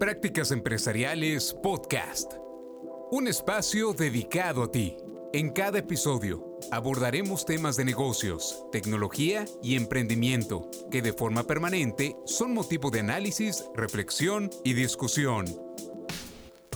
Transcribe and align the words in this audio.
Prácticas 0.00 0.50
Empresariales 0.50 1.54
Podcast. 1.62 2.32
Un 3.10 3.28
espacio 3.28 3.92
dedicado 3.92 4.62
a 4.62 4.70
ti. 4.70 4.96
En 5.34 5.50
cada 5.50 5.80
episodio 5.80 6.56
abordaremos 6.72 7.44
temas 7.44 7.76
de 7.76 7.84
negocios, 7.84 8.64
tecnología 8.72 9.44
y 9.62 9.76
emprendimiento 9.76 10.70
que 10.90 11.02
de 11.02 11.12
forma 11.12 11.42
permanente 11.42 12.16
son 12.24 12.54
motivo 12.54 12.90
de 12.90 13.00
análisis, 13.00 13.66
reflexión 13.74 14.48
y 14.64 14.72
discusión. 14.72 15.44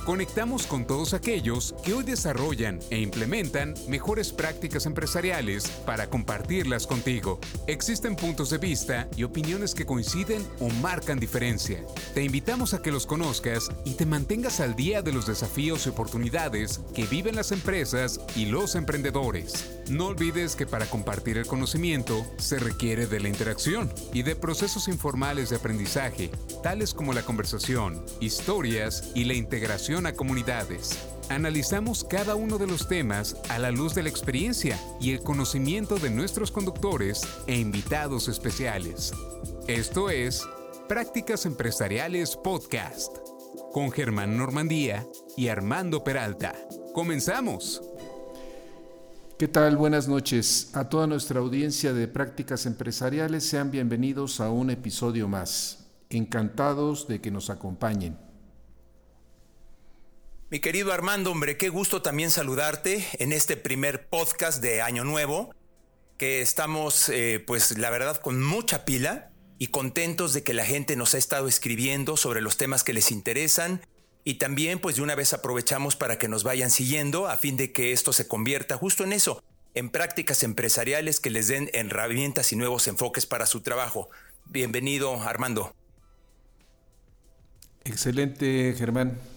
Conectamos 0.04 0.66
con 0.66 0.86
todos 0.86 1.14
aquellos 1.14 1.74
que 1.82 1.94
hoy 1.94 2.04
desarrollan 2.04 2.78
e 2.90 2.98
implementan 3.00 3.72
mejores 3.88 4.32
prácticas 4.32 4.84
empresariales 4.84 5.66
para 5.86 6.10
compartirlas 6.10 6.86
contigo. 6.86 7.40
Existen 7.66 8.14
puntos 8.14 8.50
de 8.50 8.58
vista 8.58 9.08
y 9.16 9.24
opiniones 9.24 9.74
que 9.74 9.86
coinciden 9.86 10.46
o 10.60 10.68
marcan 10.68 11.18
diferencia. 11.18 11.82
Te 12.12 12.22
invitamos 12.22 12.74
a 12.74 12.82
que 12.82 12.92
los 12.92 13.06
conozcas 13.06 13.70
y 13.86 13.92
te 13.94 14.04
mantengas 14.04 14.60
al 14.60 14.76
día 14.76 15.00
de 15.00 15.12
los 15.12 15.26
desafíos 15.26 15.86
y 15.86 15.88
oportunidades 15.88 16.82
que 16.94 17.06
viven 17.06 17.36
las 17.36 17.50
empresas 17.50 18.20
y 18.36 18.44
los 18.44 18.74
emprendedores. 18.74 19.80
No 19.88 20.08
olvides 20.08 20.54
que 20.54 20.66
para 20.66 20.84
compartir 20.84 21.38
el 21.38 21.46
conocimiento 21.46 22.26
se 22.36 22.58
requiere 22.58 23.06
de 23.06 23.20
la 23.20 23.30
interacción 23.30 23.90
y 24.12 24.22
de 24.22 24.36
procesos 24.36 24.86
informales 24.88 25.48
de 25.48 25.56
aprendizaje, 25.56 26.30
tales 26.62 26.92
como 26.92 27.14
la 27.14 27.22
conversación, 27.22 28.04
historias 28.20 29.10
y 29.14 29.24
la 29.24 29.34
integración 29.34 29.93
a 29.94 30.12
comunidades. 30.12 30.98
Analizamos 31.28 32.02
cada 32.02 32.34
uno 32.34 32.58
de 32.58 32.66
los 32.66 32.88
temas 32.88 33.36
a 33.48 33.60
la 33.60 33.70
luz 33.70 33.94
de 33.94 34.02
la 34.02 34.08
experiencia 34.08 34.76
y 35.00 35.12
el 35.12 35.20
conocimiento 35.22 35.96
de 35.98 36.10
nuestros 36.10 36.50
conductores 36.50 37.22
e 37.46 37.56
invitados 37.56 38.26
especiales. 38.26 39.12
Esto 39.68 40.10
es 40.10 40.42
Prácticas 40.88 41.46
Empresariales 41.46 42.36
Podcast 42.36 43.16
con 43.72 43.92
Germán 43.92 44.36
Normandía 44.36 45.06
y 45.36 45.46
Armando 45.46 46.02
Peralta. 46.02 46.54
¡Comenzamos! 46.92 47.80
¿Qué 49.38 49.46
tal? 49.46 49.76
Buenas 49.76 50.08
noches. 50.08 50.70
A 50.74 50.88
toda 50.88 51.06
nuestra 51.06 51.38
audiencia 51.38 51.92
de 51.92 52.08
Prácticas 52.08 52.66
Empresariales 52.66 53.44
sean 53.44 53.70
bienvenidos 53.70 54.40
a 54.40 54.50
un 54.50 54.70
episodio 54.70 55.28
más. 55.28 55.86
Encantados 56.10 57.06
de 57.06 57.20
que 57.20 57.30
nos 57.30 57.48
acompañen. 57.48 58.18
Mi 60.54 60.60
querido 60.60 60.92
Armando, 60.92 61.32
hombre, 61.32 61.56
qué 61.56 61.68
gusto 61.68 62.00
también 62.00 62.30
saludarte 62.30 63.04
en 63.18 63.32
este 63.32 63.56
primer 63.56 64.06
podcast 64.06 64.62
de 64.62 64.82
Año 64.82 65.02
Nuevo, 65.02 65.52
que 66.16 66.42
estamos, 66.42 67.08
eh, 67.08 67.42
pues 67.44 67.76
la 67.76 67.90
verdad, 67.90 68.18
con 68.18 68.40
mucha 68.40 68.84
pila 68.84 69.32
y 69.58 69.66
contentos 69.66 70.32
de 70.32 70.44
que 70.44 70.54
la 70.54 70.64
gente 70.64 70.94
nos 70.94 71.16
ha 71.16 71.18
estado 71.18 71.48
escribiendo 71.48 72.16
sobre 72.16 72.40
los 72.40 72.56
temas 72.56 72.84
que 72.84 72.92
les 72.92 73.10
interesan 73.10 73.80
y 74.22 74.34
también 74.34 74.78
pues 74.78 74.94
de 74.94 75.02
una 75.02 75.16
vez 75.16 75.32
aprovechamos 75.32 75.96
para 75.96 76.18
que 76.18 76.28
nos 76.28 76.44
vayan 76.44 76.70
siguiendo 76.70 77.26
a 77.26 77.36
fin 77.36 77.56
de 77.56 77.72
que 77.72 77.90
esto 77.90 78.12
se 78.12 78.28
convierta 78.28 78.76
justo 78.76 79.02
en 79.02 79.12
eso, 79.12 79.42
en 79.74 79.90
prácticas 79.90 80.44
empresariales 80.44 81.18
que 81.18 81.30
les 81.30 81.48
den 81.48 81.68
herramientas 81.72 82.52
y 82.52 82.56
nuevos 82.56 82.86
enfoques 82.86 83.26
para 83.26 83.46
su 83.46 83.62
trabajo. 83.62 84.08
Bienvenido, 84.44 85.20
Armando. 85.20 85.74
Excelente, 87.84 88.72
Germán. 88.78 89.33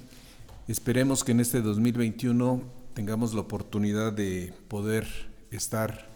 Esperemos 0.68 1.24
que 1.24 1.32
en 1.32 1.40
este 1.40 1.62
2021 1.62 2.62
tengamos 2.94 3.34
la 3.34 3.40
oportunidad 3.40 4.12
de 4.12 4.54
poder 4.68 5.08
estar 5.50 6.10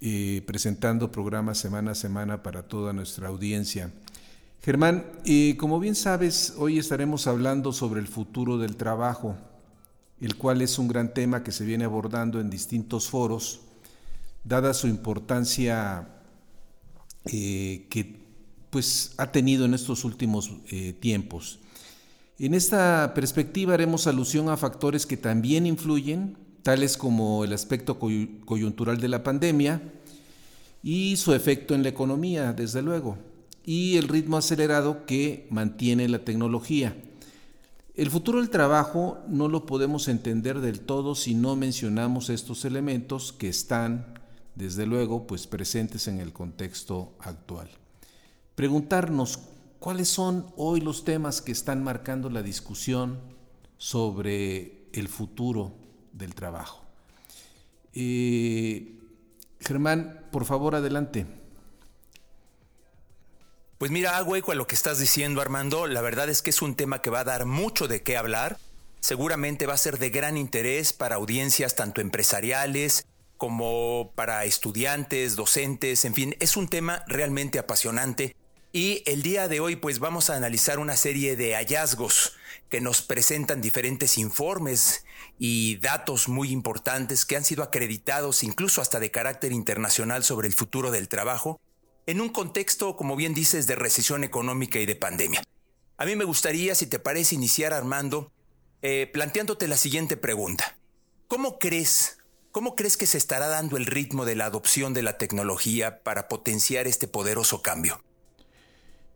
eh, 0.00 0.44
presentando 0.46 1.10
programas 1.10 1.58
semana 1.58 1.90
a 1.90 1.96
semana 1.96 2.44
para 2.44 2.68
toda 2.68 2.92
nuestra 2.92 3.26
audiencia. 3.26 3.90
Germán, 4.62 5.06
eh, 5.24 5.56
como 5.58 5.80
bien 5.80 5.96
sabes, 5.96 6.54
hoy 6.56 6.78
estaremos 6.78 7.26
hablando 7.26 7.72
sobre 7.72 7.98
el 7.98 8.06
futuro 8.06 8.58
del 8.58 8.76
trabajo, 8.76 9.34
el 10.20 10.36
cual 10.36 10.62
es 10.62 10.78
un 10.78 10.86
gran 10.86 11.12
tema 11.12 11.42
que 11.42 11.50
se 11.50 11.64
viene 11.64 11.84
abordando 11.84 12.40
en 12.40 12.50
distintos 12.50 13.08
foros, 13.08 13.62
dada 14.44 14.72
su 14.72 14.86
importancia 14.86 16.06
eh, 17.24 17.88
que 17.90 18.20
pues, 18.70 19.14
ha 19.16 19.32
tenido 19.32 19.64
en 19.64 19.74
estos 19.74 20.04
últimos 20.04 20.52
tiempos. 21.00 21.58
En 22.40 22.54
esta 22.54 23.14
perspectiva 23.14 23.74
haremos 23.74 24.06
alusión 24.06 24.48
a 24.48 24.56
factores 24.56 25.06
que 25.06 25.16
también 25.16 25.66
influyen, 25.66 26.36
tales 26.62 26.96
como 26.96 27.42
el 27.42 27.52
aspecto 27.52 27.98
coyuntural 27.98 29.00
de 29.00 29.08
la 29.08 29.24
pandemia 29.24 29.82
y 30.80 31.16
su 31.16 31.34
efecto 31.34 31.74
en 31.74 31.82
la 31.82 31.88
economía, 31.88 32.52
desde 32.52 32.80
luego, 32.80 33.18
y 33.64 33.96
el 33.96 34.06
ritmo 34.06 34.36
acelerado 34.36 35.04
que 35.04 35.48
mantiene 35.50 36.08
la 36.08 36.20
tecnología. 36.20 36.94
El 37.96 38.08
futuro 38.08 38.38
del 38.38 38.50
trabajo 38.50 39.18
no 39.26 39.48
lo 39.48 39.66
podemos 39.66 40.06
entender 40.06 40.60
del 40.60 40.78
todo 40.78 41.16
si 41.16 41.34
no 41.34 41.56
mencionamos 41.56 42.30
estos 42.30 42.64
elementos 42.64 43.32
que 43.32 43.48
están, 43.48 44.14
desde 44.54 44.86
luego, 44.86 45.26
pues 45.26 45.48
presentes 45.48 46.06
en 46.06 46.20
el 46.20 46.32
contexto 46.32 47.14
actual. 47.18 47.68
Preguntarnos 48.54 49.40
¿Cuáles 49.78 50.08
son 50.08 50.52
hoy 50.56 50.80
los 50.80 51.04
temas 51.04 51.40
que 51.40 51.52
están 51.52 51.84
marcando 51.84 52.30
la 52.30 52.42
discusión 52.42 53.20
sobre 53.76 54.88
el 54.92 55.08
futuro 55.08 55.72
del 56.12 56.34
trabajo? 56.34 56.84
Eh, 57.94 58.98
Germán, 59.60 60.26
por 60.32 60.46
favor, 60.46 60.74
adelante. 60.74 61.26
Pues 63.78 63.92
mira, 63.92 64.16
hago 64.16 64.34
eco 64.34 64.50
a 64.50 64.56
lo 64.56 64.66
que 64.66 64.74
estás 64.74 64.98
diciendo, 64.98 65.40
Armando. 65.40 65.86
La 65.86 66.00
verdad 66.00 66.28
es 66.28 66.42
que 66.42 66.50
es 66.50 66.60
un 66.60 66.74
tema 66.74 67.00
que 67.00 67.10
va 67.10 67.20
a 67.20 67.24
dar 67.24 67.46
mucho 67.46 67.86
de 67.86 68.02
qué 68.02 68.16
hablar. 68.16 68.58
Seguramente 68.98 69.66
va 69.66 69.74
a 69.74 69.78
ser 69.78 70.00
de 70.00 70.10
gran 70.10 70.36
interés 70.36 70.92
para 70.92 71.14
audiencias 71.14 71.76
tanto 71.76 72.00
empresariales 72.00 73.06
como 73.36 74.10
para 74.16 74.44
estudiantes, 74.44 75.36
docentes, 75.36 76.04
en 76.04 76.14
fin, 76.14 76.34
es 76.40 76.56
un 76.56 76.66
tema 76.66 77.04
realmente 77.06 77.60
apasionante 77.60 78.34
y 78.72 79.02
el 79.06 79.22
día 79.22 79.48
de 79.48 79.60
hoy 79.60 79.76
pues 79.76 79.98
vamos 79.98 80.30
a 80.30 80.36
analizar 80.36 80.78
una 80.78 80.96
serie 80.96 81.36
de 81.36 81.54
hallazgos 81.54 82.34
que 82.68 82.80
nos 82.80 83.00
presentan 83.00 83.60
diferentes 83.60 84.18
informes 84.18 85.04
y 85.38 85.76
datos 85.76 86.28
muy 86.28 86.50
importantes 86.50 87.24
que 87.24 87.36
han 87.36 87.44
sido 87.44 87.62
acreditados 87.62 88.42
incluso 88.42 88.82
hasta 88.82 89.00
de 89.00 89.10
carácter 89.10 89.52
internacional 89.52 90.22
sobre 90.22 90.48
el 90.48 90.54
futuro 90.54 90.90
del 90.90 91.08
trabajo 91.08 91.58
en 92.06 92.20
un 92.20 92.28
contexto, 92.30 92.96
como 92.96 93.16
bien 93.16 93.34
dices, 93.34 93.66
de 93.66 93.74
recesión 93.74 94.24
económica 94.24 94.78
y 94.78 94.86
de 94.86 94.96
pandemia. 94.96 95.42
A 95.98 96.06
mí 96.06 96.16
me 96.16 96.24
gustaría, 96.24 96.74
si 96.74 96.86
te 96.86 96.98
parece, 96.98 97.34
iniciar, 97.34 97.74
Armando, 97.74 98.32
eh, 98.80 99.10
planteándote 99.12 99.68
la 99.68 99.76
siguiente 99.76 100.16
pregunta. 100.16 100.78
¿Cómo 101.26 101.58
crees, 101.58 102.18
cómo 102.50 102.76
crees 102.76 102.96
que 102.96 103.06
se 103.06 103.18
estará 103.18 103.48
dando 103.48 103.76
el 103.76 103.84
ritmo 103.84 104.24
de 104.24 104.36
la 104.36 104.46
adopción 104.46 104.94
de 104.94 105.02
la 105.02 105.18
tecnología 105.18 106.02
para 106.02 106.28
potenciar 106.28 106.86
este 106.86 107.08
poderoso 107.08 107.60
cambio? 107.60 108.02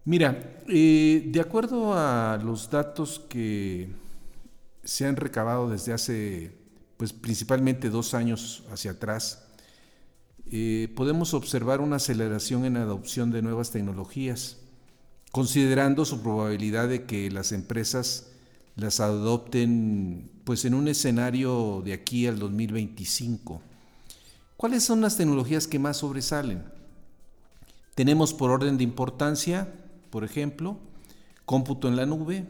Mira, 0.05 0.61
eh, 0.67 1.29
de 1.29 1.41
acuerdo 1.41 1.95
a 1.95 2.37
los 2.43 2.69
datos 2.71 3.21
que 3.29 3.89
se 4.83 5.07
han 5.07 5.15
recabado 5.15 5.71
desde 5.71 5.93
hace, 5.93 6.57
pues 6.97 7.13
principalmente 7.13 7.89
dos 7.89 8.13
años 8.13 8.65
hacia 8.73 8.93
atrás, 8.93 9.47
eh, 10.51 10.93
podemos 10.97 11.35
observar 11.35 11.81
una 11.81 11.97
aceleración 11.97 12.65
en 12.65 12.75
la 12.75 12.83
adopción 12.83 13.31
de 13.31 13.43
nuevas 13.43 13.71
tecnologías, 13.71 14.59
considerando 15.31 16.05
su 16.05 16.21
probabilidad 16.21 16.89
de 16.89 17.05
que 17.05 17.31
las 17.31 17.53
empresas 17.53 18.33
las 18.75 18.99
adopten 18.99 20.33
pues 20.43 20.65
en 20.65 20.75
un 20.75 20.89
escenario 20.89 21.81
de 21.85 21.93
aquí 21.93 22.27
al 22.27 22.41
2025. 22.41 23.63
¿Cuáles 24.57 24.83
son 24.83 25.01
las 25.01 25.17
tecnologías 25.17 25.69
que 25.69 25.79
más 25.79 25.99
sobresalen? 25.99 26.65
Tenemos 27.95 28.35
por 28.35 28.51
orden 28.51 28.79
de 28.79 28.85
importancia 28.85 29.73
por 30.13 30.25
ejemplo, 30.25 30.77
cómputo 31.47 31.89
en 31.89 31.97
la 31.97 32.05
nube, 32.05 32.47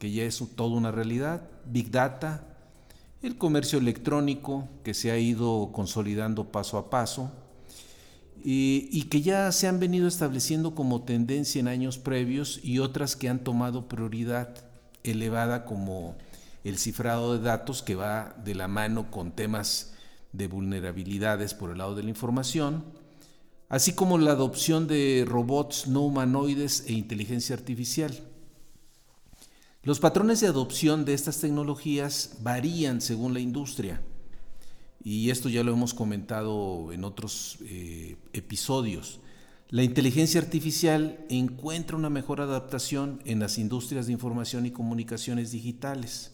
que 0.00 0.10
ya 0.10 0.24
es 0.24 0.42
toda 0.56 0.76
una 0.76 0.90
realidad, 0.90 1.48
Big 1.64 1.92
Data, 1.92 2.44
el 3.22 3.38
comercio 3.38 3.78
electrónico, 3.78 4.68
que 4.82 4.94
se 4.94 5.12
ha 5.12 5.18
ido 5.18 5.70
consolidando 5.72 6.50
paso 6.50 6.76
a 6.76 6.90
paso, 6.90 7.30
y, 8.42 9.04
que 9.04 9.22
ya 9.22 9.52
se 9.52 9.68
han 9.68 9.78
venido 9.78 10.08
estableciendo 10.08 10.74
como 10.74 11.02
tendencia 11.02 11.60
en 11.60 11.68
años 11.68 11.98
previos 11.98 12.58
y 12.64 12.80
otras 12.80 13.14
que 13.14 13.28
han 13.28 13.44
tomado 13.44 13.88
prioridad 13.88 14.56
elevada 15.04 15.64
como 15.64 16.16
el 16.64 16.78
cifrado 16.78 17.38
de 17.38 17.44
datos 17.44 17.82
que 17.82 17.94
va 17.94 18.34
de 18.44 18.56
la 18.56 18.66
mano 18.66 19.10
con 19.12 19.30
temas 19.30 19.94
de 20.32 20.48
vulnerabilidades 20.48 21.54
por 21.54 21.70
el 21.70 21.78
lado 21.78 21.94
de 21.94 22.02
la 22.02 22.10
información, 22.10 22.84
así 23.74 23.92
como 23.92 24.18
la 24.18 24.30
adopción 24.30 24.86
de 24.86 25.24
robots 25.26 25.88
no 25.88 26.02
humanoides 26.02 26.84
e 26.86 26.92
inteligencia 26.92 27.56
artificial. 27.56 28.16
Los 29.82 29.98
patrones 29.98 30.38
de 30.40 30.46
adopción 30.46 31.04
de 31.04 31.12
estas 31.12 31.40
tecnologías 31.40 32.36
varían 32.40 33.00
según 33.00 33.34
la 33.34 33.40
industria, 33.40 34.00
y 35.02 35.28
esto 35.30 35.48
ya 35.48 35.64
lo 35.64 35.72
hemos 35.72 35.92
comentado 35.92 36.92
en 36.92 37.02
otros 37.02 37.58
eh, 37.64 38.14
episodios. 38.32 39.18
La 39.70 39.82
inteligencia 39.82 40.40
artificial 40.40 41.26
encuentra 41.28 41.96
una 41.96 42.10
mejor 42.10 42.40
adaptación 42.40 43.20
en 43.24 43.40
las 43.40 43.58
industrias 43.58 44.06
de 44.06 44.12
información 44.12 44.66
y 44.66 44.70
comunicaciones 44.70 45.50
digitales, 45.50 46.30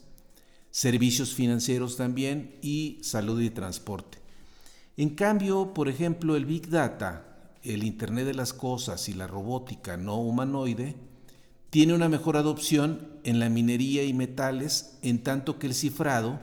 servicios 0.70 1.32
financieros 1.32 1.96
también 1.96 2.58
y 2.60 2.98
salud 3.00 3.40
y 3.40 3.48
transporte. 3.48 4.18
En 4.98 5.08
cambio, 5.14 5.72
por 5.72 5.88
ejemplo, 5.88 6.36
el 6.36 6.44
Big 6.44 6.68
Data, 6.68 7.29
el 7.62 7.84
Internet 7.84 8.26
de 8.26 8.34
las 8.34 8.52
Cosas 8.52 9.08
y 9.08 9.14
la 9.14 9.26
robótica 9.26 9.96
no 9.96 10.16
humanoide 10.16 10.96
tiene 11.70 11.94
una 11.94 12.08
mejor 12.08 12.36
adopción 12.36 13.08
en 13.22 13.38
la 13.38 13.48
minería 13.48 14.02
y 14.02 14.12
metales, 14.12 14.98
en 15.02 15.22
tanto 15.22 15.58
que 15.58 15.68
el 15.68 15.74
cifrado, 15.74 16.40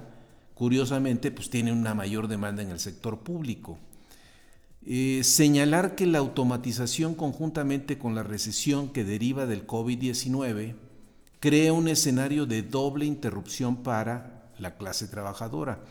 curiosamente, 0.53 1.31
pues 1.31 1.49
tiene 1.49 1.73
una 1.73 1.93
mayor 1.93 2.29
demanda 2.29 2.63
en 2.63 2.69
el 2.69 2.79
sector 2.79 3.19
público. 3.19 3.77
Eh, 4.85 5.21
señalar 5.25 5.95
que 5.95 6.05
la 6.05 6.19
automatización 6.19 7.13
conjuntamente 7.13 7.97
con 7.97 8.15
la 8.15 8.23
recesión 8.23 8.87
que 8.87 9.03
deriva 9.03 9.45
del 9.45 9.67
COVID-19 9.67 10.75
crea 11.41 11.73
un 11.73 11.89
escenario 11.89 12.45
de 12.45 12.63
doble 12.63 13.05
interrupción 13.05 13.83
para 13.83 14.49
la 14.57 14.77
clase 14.77 15.09
trabajadora. 15.09 15.83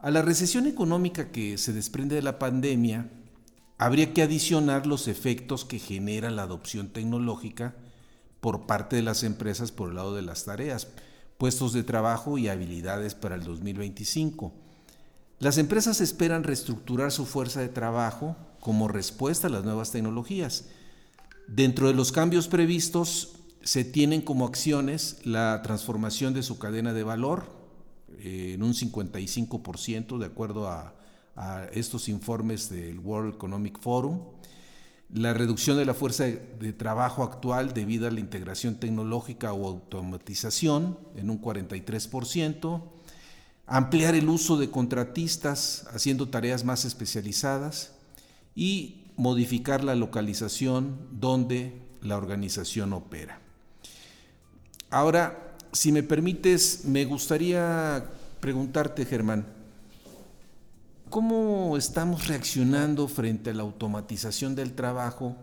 A 0.00 0.10
la 0.10 0.22
recesión 0.22 0.66
económica 0.66 1.30
que 1.30 1.56
se 1.56 1.72
desprende 1.72 2.16
de 2.16 2.22
la 2.22 2.40
pandemia, 2.40 3.08
habría 3.78 4.14
que 4.14 4.22
adicionar 4.22 4.86
los 4.86 5.08
efectos 5.08 5.64
que 5.64 5.78
genera 5.78 6.30
la 6.30 6.42
adopción 6.42 6.88
tecnológica 6.88 7.74
por 8.40 8.66
parte 8.66 8.96
de 8.96 9.02
las 9.02 9.22
empresas 9.22 9.72
por 9.72 9.90
el 9.90 9.96
lado 9.96 10.14
de 10.14 10.22
las 10.22 10.44
tareas, 10.44 10.88
puestos 11.38 11.72
de 11.72 11.82
trabajo 11.82 12.38
y 12.38 12.48
habilidades 12.48 13.14
para 13.14 13.34
el 13.34 13.44
2025. 13.44 14.52
Las 15.38 15.58
empresas 15.58 16.00
esperan 16.00 16.44
reestructurar 16.44 17.12
su 17.12 17.26
fuerza 17.26 17.60
de 17.60 17.68
trabajo 17.68 18.36
como 18.60 18.88
respuesta 18.88 19.48
a 19.48 19.50
las 19.50 19.64
nuevas 19.64 19.90
tecnologías. 19.90 20.66
Dentro 21.46 21.88
de 21.88 21.94
los 21.94 22.10
cambios 22.10 22.48
previstos 22.48 23.32
se 23.62 23.84
tienen 23.84 24.22
como 24.22 24.46
acciones 24.46 25.18
la 25.24 25.60
transformación 25.62 26.32
de 26.32 26.42
su 26.42 26.58
cadena 26.58 26.92
de 26.92 27.02
valor 27.02 27.52
eh, 28.18 28.52
en 28.54 28.62
un 28.62 28.72
55% 28.72 30.18
de 30.18 30.26
acuerdo 30.26 30.68
a, 30.68 30.95
a, 31.36 31.66
estos 31.72 32.08
informes 32.08 32.70
del 32.70 32.98
World 32.98 33.34
Economic 33.34 33.78
Forum, 33.78 34.20
la 35.12 35.34
reducción 35.34 35.76
de 35.76 35.84
la 35.84 35.94
fuerza 35.94 36.24
de 36.24 36.72
trabajo 36.72 37.22
actual 37.22 37.72
debido 37.72 38.08
a 38.08 38.10
la 38.10 38.20
integración 38.20 38.76
tecnológica 38.76 39.52
o 39.52 39.68
automatización 39.68 40.98
en 41.14 41.30
un 41.30 41.40
43%, 41.40 42.82
ampliar 43.66 44.14
el 44.14 44.28
uso 44.28 44.56
de 44.56 44.70
contratistas 44.70 45.86
haciendo 45.92 46.28
tareas 46.28 46.64
más 46.64 46.84
especializadas 46.84 47.92
y 48.54 49.04
modificar 49.16 49.84
la 49.84 49.94
localización 49.94 50.98
donde 51.12 51.80
la 52.02 52.16
organización 52.16 52.92
opera. 52.92 53.40
Ahora, 54.90 55.56
si 55.72 55.92
me 55.92 56.02
permites, 56.02 56.84
me 56.84 57.04
gustaría 57.04 58.04
preguntarte, 58.40 59.04
Germán, 59.04 59.46
¿cómo 61.10 61.76
estamos 61.76 62.26
reaccionando 62.26 63.08
frente 63.08 63.50
a 63.50 63.54
la 63.54 63.62
automatización 63.62 64.54
del 64.54 64.74
trabajo 64.74 65.36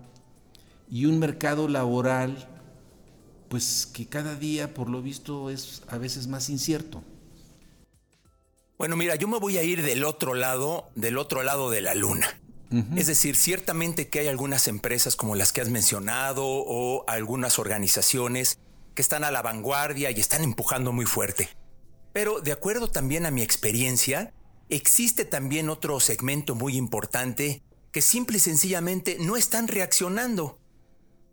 y 0.90 1.06
un 1.06 1.20
mercado 1.20 1.68
laboral 1.68 2.50
pues 3.50 3.86
que 3.86 4.08
cada 4.08 4.36
día 4.36 4.74
por 4.74 4.90
lo 4.90 5.02
visto 5.02 5.50
es 5.50 5.84
a 5.88 5.98
veces 5.98 6.28
más 6.28 6.50
incierto? 6.50 7.04
Bueno, 8.78 8.98
mira, 8.98 9.16
yo 9.16 9.28
me 9.28 9.40
voy 9.40 9.58
a 9.58 9.64
ir 9.64 9.84
del 9.84 10.04
otro 10.04 10.34
lado, 10.34 10.90
del 10.96 11.18
otro 11.18 11.44
lado 11.44 11.70
de 11.70 11.82
la 11.82 11.96
luna. 11.96 12.28
Es 12.96 13.06
decir, 13.06 13.36
ciertamente 13.36 14.10
que 14.10 14.22
hay 14.22 14.28
algunas 14.28 14.68
empresas 14.68 15.16
como 15.16 15.36
las 15.36 15.54
que 15.54 15.62
has 15.62 15.70
mencionado 15.70 16.44
o 16.44 17.06
algunas 17.08 17.60
organizaciones 17.60 18.58
que 18.96 19.04
están 19.04 19.24
a 19.24 19.30
la 19.30 19.44
vanguardia 19.44 20.10
y 20.10 20.20
están 20.20 20.44
empujando 20.44 20.92
muy 20.92 21.06
fuerte. 21.06 21.50
Pero 22.14 22.42
de 22.42 22.52
acuerdo 22.52 22.90
también 22.90 23.28
a 23.28 23.32
mi 23.32 23.44
experiencia, 23.44 24.34
existe 24.76 25.26
también 25.26 25.70
otro 25.70 26.00
segmento 26.00 26.56
muy 26.56 26.78
importante 26.78 27.64
que 27.92 28.02
simple 28.02 28.38
y 28.38 28.40
sencillamente 28.40 29.18
no 29.20 29.36
están 29.36 29.68
reaccionando. 29.68 30.60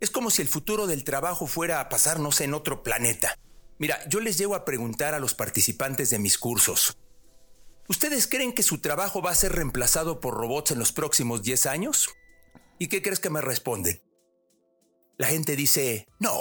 Es 0.01 0.11
como 0.11 0.31
si 0.31 0.43
el 0.43 0.49
futuro 0.49 0.87
del 0.87 1.05
trabajo 1.05 1.47
fuera 1.47 1.81
a 1.81 1.89
pasarnos 1.89 2.41
en 2.41 2.55
otro 2.55 2.83
planeta. 2.83 3.39
Mira, 3.79 3.99
yo 4.09 4.21
les 4.21 4.39
llego 4.39 4.55
a 4.55 4.65
preguntar 4.65 5.15
a 5.15 5.21
los 5.21 5.35
participantes 5.35 6.11
de 6.11 6.19
mis 6.19 6.39
cursos, 6.39 6.99
¿Ustedes 7.91 8.29
creen 8.29 8.53
que 8.53 8.63
su 8.63 8.79
trabajo 8.79 9.21
va 9.21 9.33
a 9.33 9.35
ser 9.35 9.51
reemplazado 9.51 10.21
por 10.21 10.35
robots 10.35 10.71
en 10.71 10.79
los 10.79 10.93
próximos 10.93 11.43
10 11.43 11.67
años? 11.67 12.09
¿Y 12.79 12.87
qué 12.87 13.03
crees 13.03 13.19
que 13.19 13.31
me 13.31 13.41
responden? 13.41 14.01
La 15.19 15.27
gente 15.27 15.57
dice, 15.57 16.07
no, 16.21 16.33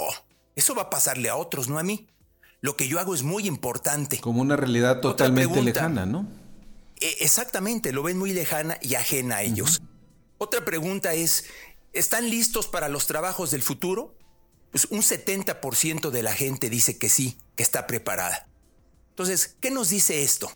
eso 0.54 0.76
va 0.76 0.82
a 0.82 0.90
pasarle 0.90 1.28
a 1.28 1.34
otros, 1.34 1.68
no 1.68 1.80
a 1.80 1.82
mí. 1.82 2.06
Lo 2.60 2.76
que 2.76 2.86
yo 2.86 3.00
hago 3.00 3.16
es 3.16 3.24
muy 3.24 3.48
importante. 3.48 4.20
Como 4.20 4.40
una 4.40 4.54
realidad 4.54 5.00
totalmente 5.00 5.60
lejana, 5.60 6.06
¿no? 6.06 6.28
E, 7.00 7.16
exactamente, 7.20 7.92
lo 7.92 8.02
ven 8.02 8.18
muy 8.18 8.32
lejana 8.32 8.78
y 8.80 8.94
ajena 8.94 9.36
a 9.36 9.42
ellos. 9.42 9.82
Otra 10.38 10.64
pregunta 10.64 11.14
es, 11.14 11.44
¿están 11.92 12.30
listos 12.30 12.66
para 12.66 12.88
los 12.88 13.06
trabajos 13.06 13.50
del 13.50 13.62
futuro? 13.62 14.16
Pues 14.70 14.86
un 14.90 15.02
70% 15.02 16.10
de 16.10 16.22
la 16.22 16.32
gente 16.32 16.70
dice 16.70 16.98
que 16.98 17.08
sí, 17.08 17.38
que 17.56 17.62
está 17.62 17.86
preparada. 17.86 18.48
Entonces, 19.10 19.56
¿qué 19.60 19.70
nos 19.70 19.88
dice 19.88 20.22
esto? 20.22 20.50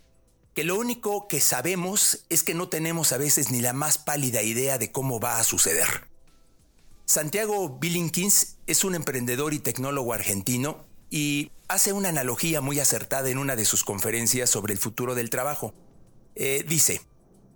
que 0.54 0.64
lo 0.64 0.78
único 0.78 1.26
que 1.26 1.40
sabemos 1.40 2.24
es 2.30 2.44
que 2.44 2.54
no 2.54 2.68
tenemos 2.68 3.12
a 3.12 3.18
veces 3.18 3.50
ni 3.50 3.60
la 3.60 3.72
más 3.72 3.98
pálida 3.98 4.42
idea 4.42 4.78
de 4.78 4.92
cómo 4.92 5.18
va 5.18 5.38
a 5.38 5.44
suceder. 5.44 6.08
Santiago 7.06 7.68
Billinkins 7.80 8.56
es 8.66 8.84
un 8.84 8.94
emprendedor 8.94 9.52
y 9.52 9.58
tecnólogo 9.58 10.12
argentino 10.12 10.86
y 11.10 11.50
hace 11.68 11.92
una 11.92 12.08
analogía 12.08 12.60
muy 12.60 12.78
acertada 12.78 13.28
en 13.28 13.38
una 13.38 13.56
de 13.56 13.64
sus 13.64 13.84
conferencias 13.84 14.48
sobre 14.48 14.72
el 14.72 14.78
futuro 14.78 15.14
del 15.14 15.28
trabajo. 15.28 15.74
Eh, 16.34 16.64
dice, 16.66 17.00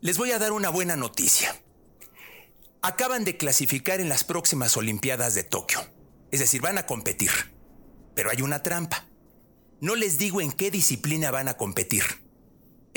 les 0.00 0.18
voy 0.18 0.32
a 0.32 0.38
dar 0.38 0.52
una 0.52 0.70
buena 0.70 0.96
noticia. 0.96 1.54
Acaban 2.82 3.24
de 3.24 3.36
clasificar 3.36 4.00
en 4.00 4.08
las 4.08 4.24
próximas 4.24 4.76
Olimpiadas 4.76 5.34
de 5.34 5.42
Tokio. 5.42 5.80
Es 6.30 6.40
decir, 6.40 6.60
van 6.60 6.78
a 6.78 6.86
competir. 6.86 7.30
Pero 8.14 8.30
hay 8.30 8.42
una 8.42 8.62
trampa. 8.62 9.06
No 9.80 9.96
les 9.96 10.18
digo 10.18 10.40
en 10.40 10.52
qué 10.52 10.70
disciplina 10.70 11.30
van 11.30 11.48
a 11.48 11.56
competir 11.56 12.04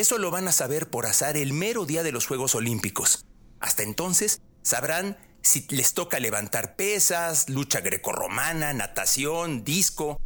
eso 0.01 0.17
lo 0.17 0.31
van 0.31 0.47
a 0.47 0.51
saber 0.51 0.89
por 0.89 1.05
azar 1.05 1.37
el 1.37 1.53
mero 1.53 1.85
día 1.85 2.03
de 2.03 2.11
los 2.11 2.25
Juegos 2.25 2.55
Olímpicos. 2.55 3.25
Hasta 3.59 3.83
entonces 3.83 4.41
sabrán 4.63 5.17
si 5.43 5.67
les 5.69 5.93
toca 5.93 6.19
levantar 6.19 6.75
pesas, 6.75 7.49
lucha 7.49 7.81
grecorromana, 7.81 8.73
natación, 8.73 9.63
disco. 9.63 10.19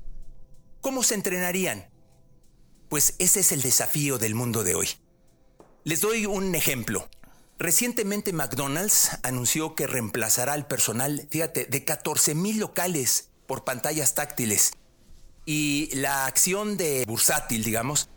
¿Cómo 0.81 1.03
se 1.03 1.15
entrenarían? 1.15 1.89
Pues 2.89 3.15
ese 3.19 3.41
es 3.41 3.51
el 3.51 3.61
desafío 3.61 4.17
del 4.17 4.35
mundo 4.35 4.63
de 4.63 4.75
hoy. 4.75 4.89
Les 5.87 6.01
doy 6.01 6.25
un 6.25 6.55
ejemplo. 6.55 7.07
Recientemente 7.59 8.33
McDonald's 8.33 9.11
anunció 9.21 9.75
que 9.75 9.85
reemplazará 9.85 10.53
al 10.53 10.65
personal, 10.65 11.27
fíjate, 11.29 11.65
de 11.65 11.85
14 11.85 12.33
mil 12.33 12.59
locales 12.59 13.29
por 13.45 13.65
pantallas 13.65 14.15
táctiles. 14.15 14.71
Y 15.45 15.91
la 15.93 16.25
acción 16.25 16.75
de 16.75 17.05
bursátil, 17.05 17.63
digamos, 17.63 18.09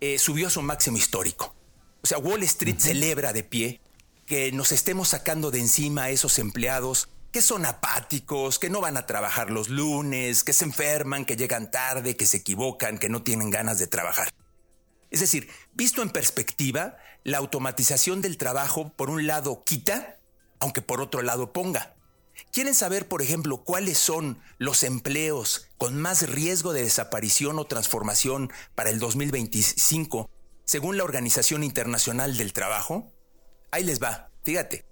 eh, 0.00 0.20
subió 0.20 0.46
a 0.46 0.50
su 0.50 0.62
máximo 0.62 0.96
histórico. 0.96 1.56
O 2.02 2.06
sea, 2.06 2.18
Wall 2.18 2.44
Street 2.44 2.78
celebra 2.78 3.32
de 3.32 3.42
pie 3.42 3.80
que 4.24 4.52
nos 4.52 4.70
estemos 4.70 5.08
sacando 5.08 5.50
de 5.50 5.58
encima 5.58 6.04
a 6.04 6.10
esos 6.10 6.38
empleados 6.38 7.08
que 7.32 7.42
son 7.42 7.66
apáticos, 7.66 8.60
que 8.60 8.70
no 8.70 8.80
van 8.80 8.96
a 8.96 9.06
trabajar 9.06 9.50
los 9.50 9.70
lunes, 9.70 10.44
que 10.44 10.52
se 10.52 10.66
enferman, 10.66 11.24
que 11.24 11.34
llegan 11.34 11.72
tarde, 11.72 12.16
que 12.16 12.26
se 12.26 12.36
equivocan, 12.36 12.96
que 12.96 13.08
no 13.08 13.24
tienen 13.24 13.50
ganas 13.50 13.80
de 13.80 13.88
trabajar. 13.88 14.32
Es 15.10 15.20
decir, 15.20 15.48
visto 15.72 16.02
en 16.02 16.10
perspectiva, 16.10 16.96
la 17.24 17.38
automatización 17.38 18.20
del 18.20 18.36
trabajo 18.36 18.92
por 18.96 19.10
un 19.10 19.26
lado 19.26 19.64
quita, 19.64 20.18
aunque 20.60 20.82
por 20.82 21.00
otro 21.00 21.22
lado 21.22 21.52
ponga. 21.52 21.94
¿Quieren 22.52 22.74
saber, 22.74 23.08
por 23.08 23.22
ejemplo, 23.22 23.64
cuáles 23.64 23.98
son 23.98 24.40
los 24.58 24.82
empleos 24.82 25.68
con 25.76 26.00
más 26.00 26.28
riesgo 26.28 26.72
de 26.72 26.82
desaparición 26.82 27.58
o 27.58 27.66
transformación 27.66 28.50
para 28.74 28.90
el 28.90 28.98
2025 28.98 30.30
según 30.64 30.96
la 30.96 31.04
Organización 31.04 31.64
Internacional 31.64 32.36
del 32.36 32.52
Trabajo? 32.52 33.12
Ahí 33.70 33.84
les 33.84 34.02
va, 34.02 34.30
fíjate. 34.44 34.86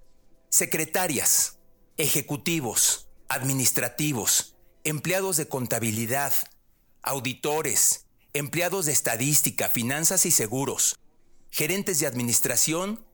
Secretarias, 0.49 1.59
ejecutivos, 1.97 3.09
administrativos, 3.29 4.57
empleados 4.85 5.37
de 5.37 5.49
contabilidad, 5.49 6.33
auditores, 7.03 8.06
empleados 8.39 8.87
de 8.87 8.93
estadística, 8.93 9.69
finanzas 9.69 10.27
y 10.27 10.31
seguros, 10.31 10.99
gerentes 11.51 12.01
de 12.01 12.07
administración 12.07 13.07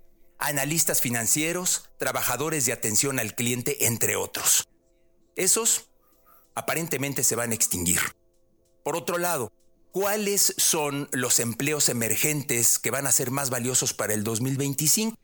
analistas 0.42 1.00
financieros, 1.00 1.90
trabajadores 1.98 2.66
de 2.66 2.72
atención 2.72 3.20
al 3.20 3.34
cliente, 3.34 3.86
entre 3.86 4.16
otros. 4.16 4.68
Esos 5.36 5.88
aparentemente 6.54 7.22
se 7.22 7.36
van 7.36 7.52
a 7.52 7.54
extinguir. 7.54 8.00
Por 8.82 8.96
otro 8.96 9.18
lado, 9.18 9.52
¿cuáles 9.92 10.54
son 10.58 11.08
los 11.12 11.38
empleos 11.38 11.88
emergentes 11.88 12.80
que 12.80 12.90
van 12.90 13.06
a 13.06 13.12
ser 13.12 13.30
más 13.30 13.50
valiosos 13.50 13.94
para 13.94 14.14
el 14.14 14.24
2025? 14.24 15.16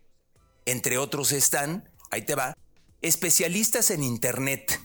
Entre 0.67 0.99
otros 0.99 1.33
están, 1.33 1.91
ahí 2.11 2.23
te 2.23 2.37
va, 2.37 2.57
especialistas 3.03 3.91
en 3.91 4.05
Internet, 4.05 4.81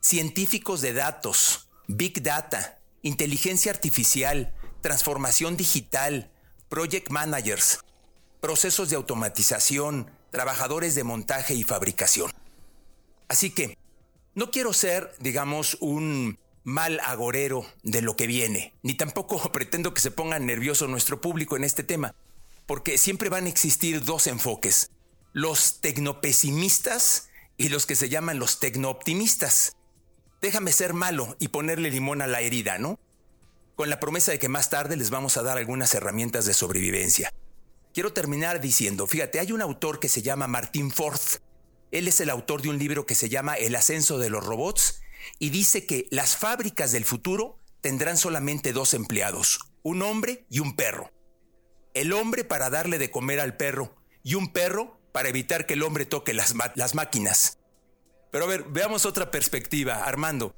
científicos 0.00 0.82
de 0.82 0.92
datos, 0.92 1.70
Big 1.88 2.22
Data, 2.22 2.81
inteligencia 3.02 3.72
artificial, 3.72 4.54
transformación 4.80 5.56
digital, 5.56 6.30
project 6.68 7.10
managers, 7.10 7.80
procesos 8.40 8.88
de 8.90 8.96
automatización, 8.96 10.10
trabajadores 10.30 10.94
de 10.94 11.04
montaje 11.04 11.54
y 11.54 11.64
fabricación. 11.64 12.30
Así 13.28 13.50
que, 13.50 13.76
no 14.34 14.50
quiero 14.50 14.72
ser, 14.72 15.14
digamos, 15.20 15.76
un 15.80 16.38
mal 16.64 17.00
agorero 17.00 17.66
de 17.82 18.02
lo 18.02 18.16
que 18.16 18.26
viene, 18.26 18.72
ni 18.82 18.94
tampoco 18.94 19.38
pretendo 19.52 19.94
que 19.94 20.00
se 20.00 20.10
ponga 20.10 20.38
nervioso 20.38 20.86
nuestro 20.86 21.20
público 21.20 21.56
en 21.56 21.64
este 21.64 21.82
tema, 21.82 22.14
porque 22.66 22.98
siempre 22.98 23.28
van 23.28 23.46
a 23.46 23.48
existir 23.48 24.04
dos 24.04 24.26
enfoques, 24.26 24.90
los 25.32 25.80
tecnopesimistas 25.80 27.28
y 27.56 27.68
los 27.68 27.86
que 27.86 27.96
se 27.96 28.08
llaman 28.08 28.38
los 28.38 28.60
tecnooptimistas. 28.60 29.76
Déjame 30.42 30.72
ser 30.72 30.92
malo 30.92 31.36
y 31.38 31.48
ponerle 31.48 31.88
limón 31.88 32.20
a 32.20 32.26
la 32.26 32.40
herida, 32.40 32.76
¿no? 32.76 32.98
Con 33.76 33.88
la 33.88 34.00
promesa 34.00 34.32
de 34.32 34.40
que 34.40 34.48
más 34.48 34.70
tarde 34.70 34.96
les 34.96 35.08
vamos 35.08 35.36
a 35.36 35.42
dar 35.44 35.56
algunas 35.56 35.94
herramientas 35.94 36.46
de 36.46 36.52
sobrevivencia. 36.52 37.32
Quiero 37.94 38.12
terminar 38.12 38.60
diciendo, 38.60 39.06
fíjate, 39.06 39.38
hay 39.38 39.52
un 39.52 39.62
autor 39.62 40.00
que 40.00 40.08
se 40.08 40.20
llama 40.20 40.48
Martin 40.48 40.90
Ford. 40.90 41.20
Él 41.92 42.08
es 42.08 42.20
el 42.20 42.28
autor 42.28 42.60
de 42.60 42.70
un 42.70 42.78
libro 42.78 43.06
que 43.06 43.14
se 43.14 43.28
llama 43.28 43.54
El 43.54 43.76
ascenso 43.76 44.18
de 44.18 44.30
los 44.30 44.44
robots 44.44 45.00
y 45.38 45.50
dice 45.50 45.86
que 45.86 46.08
las 46.10 46.36
fábricas 46.36 46.90
del 46.90 47.04
futuro 47.04 47.56
tendrán 47.80 48.16
solamente 48.16 48.72
dos 48.72 48.94
empleados, 48.94 49.60
un 49.84 50.02
hombre 50.02 50.44
y 50.50 50.58
un 50.58 50.74
perro. 50.74 51.12
El 51.94 52.12
hombre 52.12 52.42
para 52.42 52.68
darle 52.68 52.98
de 52.98 53.12
comer 53.12 53.38
al 53.38 53.56
perro 53.56 53.94
y 54.24 54.34
un 54.34 54.52
perro 54.52 54.98
para 55.12 55.28
evitar 55.28 55.66
que 55.66 55.74
el 55.74 55.84
hombre 55.84 56.04
toque 56.04 56.34
las, 56.34 56.52
las 56.74 56.94
máquinas. 56.96 57.58
Pero 58.32 58.44
a 58.46 58.48
ver, 58.48 58.64
veamos 58.70 59.04
otra 59.04 59.30
perspectiva, 59.30 60.04
Armando. 60.04 60.54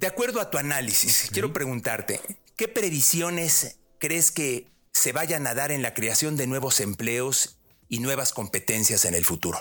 De 0.00 0.06
acuerdo 0.06 0.40
a 0.40 0.50
tu 0.50 0.56
análisis, 0.56 1.28
quiero 1.30 1.52
preguntarte, 1.52 2.18
¿qué 2.56 2.66
previsiones 2.66 3.78
crees 3.98 4.32
que 4.32 4.66
se 4.90 5.12
vayan 5.12 5.46
a 5.46 5.54
dar 5.54 5.70
en 5.70 5.82
la 5.82 5.92
creación 5.92 6.36
de 6.36 6.46
nuevos 6.46 6.80
empleos 6.80 7.58
y 7.90 7.98
nuevas 7.98 8.32
competencias 8.32 9.04
en 9.04 9.14
el 9.14 9.26
futuro? 9.26 9.58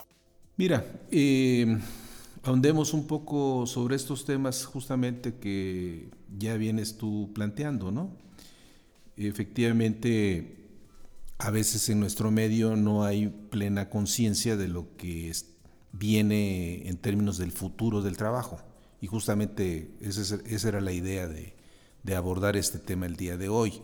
Mira, 0.55 0.85
eh, 1.11 1.77
ahondemos 2.43 2.93
un 2.93 3.05
poco 3.05 3.67
sobre 3.67 3.97
estos 3.97 4.23
temas 4.23 4.63
justamente 4.65 5.35
que 5.35 6.09
ya 6.39 6.55
vienes 6.55 6.97
tú 6.97 7.29
planteando, 7.35 7.91
¿no? 7.91 8.15
Efectivamente, 9.17 10.69
a 11.39 11.51
veces 11.51 11.89
en 11.89 11.99
nuestro 11.99 12.31
medio 12.31 12.77
no 12.77 13.03
hay 13.03 13.27
plena 13.27 13.89
conciencia 13.89 14.55
de 14.55 14.69
lo 14.69 14.95
que 14.95 15.27
viene 15.91 16.87
en 16.87 16.97
términos 16.97 17.37
del 17.37 17.51
futuro 17.51 18.01
del 18.01 18.17
trabajo. 18.17 18.59
Y 19.01 19.07
justamente 19.07 19.95
esa, 19.99 20.67
era 20.67 20.81
la 20.81 20.91
idea 20.91 21.27
de, 21.27 21.55
abordar 22.15 22.57
este 22.57 22.79
tema 22.79 23.05
el 23.05 23.15
día 23.15 23.37
de 23.37 23.49
hoy. 23.49 23.81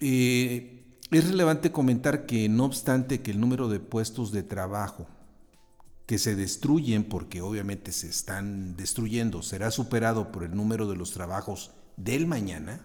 Eh, 0.00 0.82
es 1.10 1.28
relevante 1.28 1.72
comentar 1.72 2.26
que 2.26 2.48
no 2.48 2.64
obstante 2.64 3.20
que 3.20 3.30
el 3.30 3.40
número 3.40 3.68
de 3.68 3.80
puestos 3.80 4.32
de 4.32 4.42
trabajo 4.42 5.06
que 6.06 6.18
se 6.18 6.34
destruyen, 6.34 7.04
porque 7.04 7.40
obviamente 7.40 7.92
se 7.92 8.08
están 8.08 8.76
destruyendo, 8.76 9.42
será 9.42 9.70
superado 9.70 10.32
por 10.32 10.44
el 10.44 10.54
número 10.54 10.88
de 10.88 10.96
los 10.96 11.12
trabajos 11.12 11.70
del 11.96 12.26
mañana, 12.26 12.80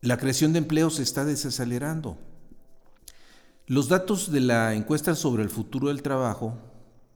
la 0.00 0.16
creación 0.16 0.52
de 0.52 0.58
empleos 0.58 0.96
se 0.96 1.02
está 1.02 1.24
desacelerando. 1.24 2.18
Los 3.66 3.88
datos 3.88 4.30
de 4.30 4.40
la 4.40 4.74
encuesta 4.74 5.14
sobre 5.14 5.42
el 5.42 5.50
futuro 5.50 5.88
del 5.88 6.02
trabajo 6.02 6.56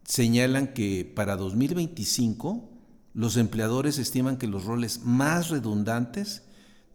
señalan 0.04 0.74
que 0.74 1.04
para 1.04 1.36
2025 1.36 2.68
los 3.14 3.36
empleadores 3.36 3.98
estiman 3.98 4.38
que 4.38 4.46
los 4.46 4.64
roles 4.64 5.00
más 5.04 5.50
redundantes 5.50 6.42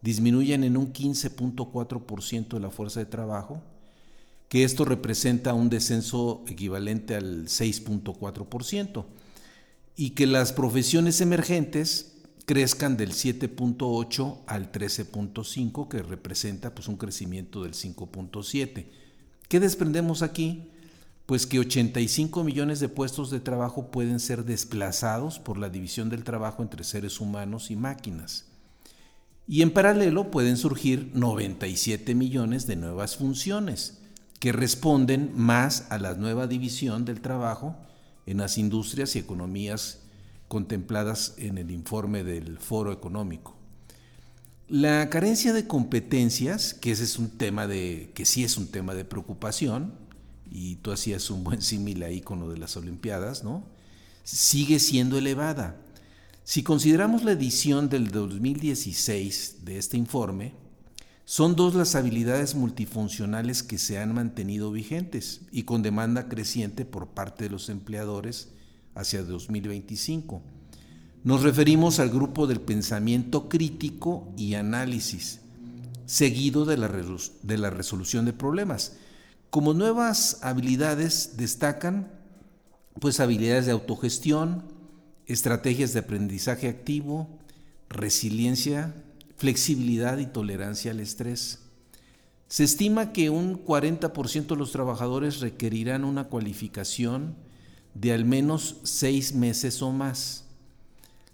disminuyen 0.02 0.64
en 0.64 0.76
un 0.76 0.92
15.4% 0.92 2.48
de 2.48 2.60
la 2.60 2.70
fuerza 2.70 3.00
de 3.00 3.06
trabajo, 3.06 3.62
que 4.48 4.64
esto 4.64 4.84
representa 4.84 5.54
un 5.54 5.68
descenso 5.68 6.44
equivalente 6.48 7.14
al 7.14 7.46
6.4%, 7.46 9.04
y 9.96 10.10
que 10.10 10.26
las 10.26 10.52
profesiones 10.52 11.20
emergentes 11.20 12.14
crezcan 12.46 12.96
del 12.96 13.12
7.8 13.12 14.38
al 14.46 14.72
13.5, 14.72 15.88
que 15.88 16.02
representa 16.02 16.74
pues, 16.74 16.88
un 16.88 16.96
crecimiento 16.96 17.64
del 17.64 17.74
5.7. 17.74 18.86
¿Qué 19.48 19.60
desprendemos 19.60 20.22
aquí? 20.22 20.70
Pues 21.28 21.46
que 21.46 21.58
85 21.58 22.42
millones 22.42 22.80
de 22.80 22.88
puestos 22.88 23.30
de 23.30 23.38
trabajo 23.38 23.90
pueden 23.90 24.18
ser 24.18 24.46
desplazados 24.46 25.38
por 25.38 25.58
la 25.58 25.68
división 25.68 26.08
del 26.08 26.24
trabajo 26.24 26.62
entre 26.62 26.84
seres 26.84 27.20
humanos 27.20 27.70
y 27.70 27.76
máquinas. 27.76 28.46
Y 29.46 29.60
en 29.60 29.70
paralelo 29.70 30.30
pueden 30.30 30.56
surgir 30.56 31.10
97 31.12 32.14
millones 32.14 32.66
de 32.66 32.76
nuevas 32.76 33.18
funciones 33.18 33.98
que 34.40 34.52
responden 34.52 35.30
más 35.34 35.84
a 35.90 35.98
la 35.98 36.14
nueva 36.14 36.46
división 36.46 37.04
del 37.04 37.20
trabajo 37.20 37.76
en 38.24 38.38
las 38.38 38.56
industrias 38.56 39.14
y 39.14 39.18
economías 39.18 39.98
contempladas 40.48 41.34
en 41.36 41.58
el 41.58 41.70
informe 41.70 42.24
del 42.24 42.56
Foro 42.56 42.90
Económico. 42.90 43.54
La 44.66 45.10
carencia 45.10 45.52
de 45.52 45.66
competencias, 45.66 46.72
que 46.72 46.90
ese 46.90 47.04
es 47.04 47.18
un 47.18 47.28
tema 47.28 47.66
de, 47.66 48.12
que 48.14 48.24
sí 48.24 48.44
es 48.44 48.56
un 48.56 48.68
tema 48.68 48.94
de 48.94 49.04
preocupación, 49.04 50.07
y 50.50 50.76
tú 50.76 50.92
hacías 50.92 51.30
un 51.30 51.44
buen 51.44 51.62
símil 51.62 52.02
ahí 52.02 52.20
con 52.20 52.40
lo 52.40 52.50
de 52.50 52.58
las 52.58 52.76
Olimpiadas, 52.76 53.44
¿no? 53.44 53.64
Sigue 54.24 54.78
siendo 54.78 55.18
elevada. 55.18 55.76
Si 56.44 56.62
consideramos 56.62 57.24
la 57.24 57.32
edición 57.32 57.88
del 57.88 58.10
2016 58.10 59.64
de 59.64 59.78
este 59.78 59.96
informe, 59.96 60.54
son 61.26 61.56
dos 61.56 61.74
las 61.74 61.94
habilidades 61.94 62.54
multifuncionales 62.54 63.62
que 63.62 63.76
se 63.76 63.98
han 63.98 64.14
mantenido 64.14 64.72
vigentes 64.72 65.42
y 65.52 65.64
con 65.64 65.82
demanda 65.82 66.26
creciente 66.26 66.86
por 66.86 67.08
parte 67.08 67.44
de 67.44 67.50
los 67.50 67.68
empleadores 67.68 68.48
hacia 68.94 69.22
2025. 69.22 70.40
Nos 71.24 71.42
referimos 71.42 71.98
al 71.98 72.08
grupo 72.08 72.46
del 72.46 72.62
pensamiento 72.62 73.50
crítico 73.50 74.32
y 74.38 74.54
análisis, 74.54 75.40
seguido 76.06 76.64
de 76.64 76.78
la, 76.78 76.88
de 76.88 77.58
la 77.58 77.68
resolución 77.68 78.24
de 78.24 78.32
problemas. 78.32 78.94
Como 79.50 79.72
nuevas 79.72 80.40
habilidades 80.42 81.36
destacan 81.36 82.10
pues 83.00 83.20
habilidades 83.20 83.66
de 83.66 83.72
autogestión, 83.72 84.64
estrategias 85.26 85.92
de 85.92 86.00
aprendizaje 86.00 86.68
activo, 86.68 87.28
resiliencia, 87.88 88.94
flexibilidad 89.36 90.18
y 90.18 90.26
tolerancia 90.26 90.90
al 90.90 91.00
estrés. 91.00 91.60
Se 92.48 92.64
estima 92.64 93.12
que 93.12 93.30
un 93.30 93.64
40% 93.64 94.46
de 94.46 94.56
los 94.56 94.72
trabajadores 94.72 95.40
requerirán 95.40 96.04
una 96.04 96.24
cualificación 96.24 97.36
de 97.94 98.12
al 98.12 98.24
menos 98.24 98.76
seis 98.82 99.34
meses 99.34 99.82
o 99.82 99.92
más. 99.92 100.44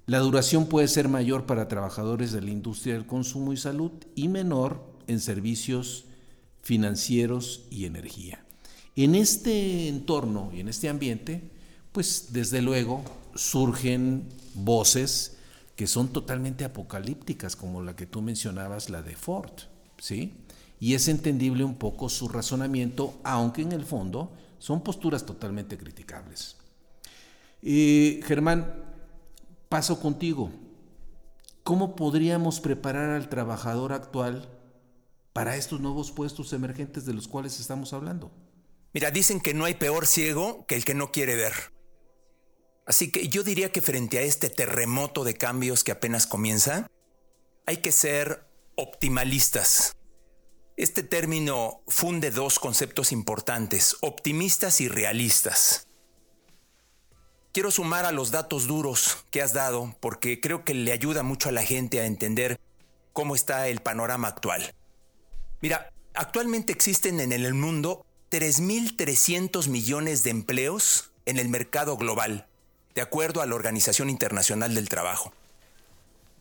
La 0.07 0.19
duración 0.19 0.67
puede 0.67 0.89
ser 0.89 1.09
mayor 1.09 1.47
para 1.47 1.69
trabajadores 1.69 2.33
de 2.33 2.43
la 2.43 2.51
industria 2.51 2.95
del 2.95 3.07
consumo 3.07 3.53
y 3.53 3.57
salud 3.57 3.93
y 4.15 4.29
menor 4.29 4.85
en 5.07 5.21
servicios 5.21 6.05
financieros 6.65 7.67
y 7.71 7.85
energía. 7.85 8.43
En 8.97 9.15
este 9.15 9.87
entorno 9.89 10.51
y 10.53 10.61
en 10.61 10.69
este 10.69 10.89
ambiente, 10.89 11.51
pues 11.93 12.29
desde 12.33 12.63
luego 12.63 13.05
surgen 13.35 14.29
voces 14.55 15.37
que 15.77 15.87
son 15.87 16.09
totalmente 16.09 16.65
apocalípticas, 16.65 17.55
como 17.55 17.83
la 17.83 17.95
que 17.97 18.07
tú 18.07 18.23
mencionabas, 18.23 18.89
la 18.89 19.03
de 19.03 19.15
Ford, 19.15 19.53
¿sí? 19.99 20.33
Y 20.81 20.95
es 20.95 21.09
entendible 21.09 21.65
un 21.65 21.75
poco 21.75 22.09
su 22.09 22.29
razonamiento, 22.29 23.19
aunque 23.25 23.63
en 23.63 23.73
el 23.73 23.85
fondo 23.85 24.33
son 24.59 24.83
posturas 24.83 25.27
totalmente 25.27 25.77
criticables. 25.77 26.57
Germán, 27.63 28.73
paso 29.69 30.01
contigo. 30.01 30.51
¿Cómo 31.63 31.95
podríamos 31.95 32.61
preparar 32.61 33.11
al 33.11 33.29
trabajador 33.29 33.93
actual 33.93 34.49
para 35.35 35.57
estos 35.57 35.81
nuevos 35.81 36.13
puestos 36.13 36.53
emergentes 36.53 37.05
de 37.05 37.13
los 37.13 37.29
cuales 37.29 37.61
estamos 37.61 37.93
hablando? 37.93 38.31
Mira, 38.95 39.11
dicen 39.11 39.41
que 39.41 39.53
no 39.53 39.65
hay 39.65 39.75
peor 39.75 40.07
ciego 40.07 40.65
que 40.67 40.77
el 40.77 40.85
que 40.85 40.95
no 40.95 41.11
quiere 41.11 41.35
ver. 41.35 41.53
Así 42.87 43.11
que 43.11 43.29
yo 43.29 43.43
diría 43.43 43.73
que 43.73 43.83
frente 43.83 44.19
a 44.19 44.23
este 44.23 44.49
terremoto 44.49 45.25
de 45.25 45.35
cambios 45.35 45.83
que 45.83 45.91
apenas 45.91 46.29
comienza, 46.29 46.87
hay 47.67 47.79
que 47.79 47.91
ser 47.91 48.47
optimalistas. 48.77 49.97
Este 50.77 51.03
término 51.03 51.83
funde 51.89 52.31
dos 52.31 52.61
conceptos 52.61 53.11
importantes, 53.11 53.97
optimistas 54.03 54.81
y 54.81 54.89
realistas. 54.89 55.89
Quiero 57.53 57.73
sumar 57.73 58.05
a 58.05 58.13
los 58.13 58.31
datos 58.31 58.69
duros 58.69 59.25
que 59.33 59.43
has 59.43 59.53
dado 59.53 59.97
porque 60.01 60.41
creo 60.41 60.65
que 60.65 60.75
le 60.75 60.93
ayuda 60.93 61.25
mucho 61.25 61.49
a 61.49 61.53
la 61.53 61.63
gente 61.63 62.01
a 62.01 62.07
entender 62.07 62.61
cómo 63.13 63.35
está 63.35 63.67
el 63.67 63.81
panorama 63.81 64.29
actual. 64.29 64.75
Mira, 65.65 65.91
actualmente 66.13 66.75
existen 66.75 67.21
en 67.21 67.33
el 67.33 67.55
mundo 67.55 68.05
3.300 68.31 69.69
millones 69.69 70.23
de 70.23 70.29
empleos 70.29 71.11
en 71.25 71.39
el 71.39 71.49
mercado 71.49 71.97
global, 71.97 72.47
de 72.95 73.01
acuerdo 73.01 73.41
a 73.41 73.47
la 73.47 73.55
Organización 73.55 74.11
Internacional 74.11 74.75
del 74.75 74.91
Trabajo. 74.91 75.33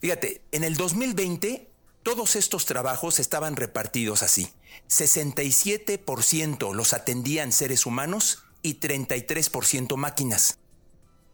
Fíjate, 0.02 0.42
en 0.52 0.66
el 0.66 0.76
2020 0.76 1.70
todos 2.04 2.36
estos 2.36 2.66
trabajos 2.66 3.18
estaban 3.18 3.56
repartidos 3.56 4.24
así. 4.24 4.52
67% 4.90 6.74
los 6.74 6.92
atendían 6.92 7.54
seres 7.54 7.86
humanos 7.86 8.44
y 8.62 8.82
33% 8.82 9.96
máquinas. 9.96 10.58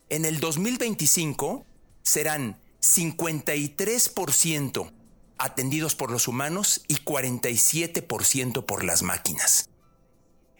En 0.10 0.26
el 0.26 0.40
2025 0.40 1.66
serán 2.04 2.60
53% 2.82 4.99
atendidos 5.40 5.96
por 5.96 6.12
los 6.12 6.28
humanos 6.28 6.84
y 6.88 6.98
47% 6.98 8.66
por 8.66 8.84
las 8.84 9.02
máquinas. 9.02 9.70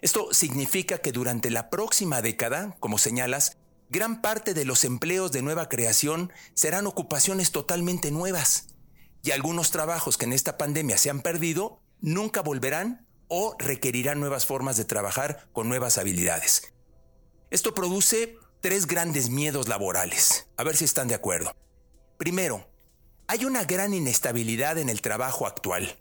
Esto 0.00 0.32
significa 0.32 0.98
que 0.98 1.12
durante 1.12 1.50
la 1.50 1.68
próxima 1.68 2.22
década, 2.22 2.76
como 2.80 2.98
señalas, 2.98 3.58
gran 3.90 4.22
parte 4.22 4.54
de 4.54 4.64
los 4.64 4.84
empleos 4.84 5.30
de 5.30 5.42
nueva 5.42 5.68
creación 5.68 6.32
serán 6.54 6.86
ocupaciones 6.86 7.52
totalmente 7.52 8.10
nuevas 8.10 8.68
y 9.22 9.32
algunos 9.32 9.70
trabajos 9.70 10.16
que 10.16 10.24
en 10.24 10.32
esta 10.32 10.56
pandemia 10.56 10.96
se 10.96 11.10
han 11.10 11.20
perdido 11.20 11.82
nunca 12.00 12.40
volverán 12.40 13.06
o 13.28 13.54
requerirán 13.58 14.18
nuevas 14.18 14.46
formas 14.46 14.76
de 14.76 14.84
trabajar 14.84 15.48
con 15.52 15.68
nuevas 15.68 15.98
habilidades. 15.98 16.72
Esto 17.50 17.74
produce 17.74 18.38
tres 18.60 18.86
grandes 18.86 19.28
miedos 19.28 19.68
laborales. 19.68 20.48
A 20.56 20.64
ver 20.64 20.76
si 20.76 20.84
están 20.84 21.08
de 21.08 21.14
acuerdo. 21.14 21.54
Primero, 22.16 22.69
hay 23.30 23.44
una 23.44 23.62
gran 23.62 23.94
inestabilidad 23.94 24.76
en 24.76 24.88
el 24.88 25.02
trabajo 25.02 25.46
actual. 25.46 25.96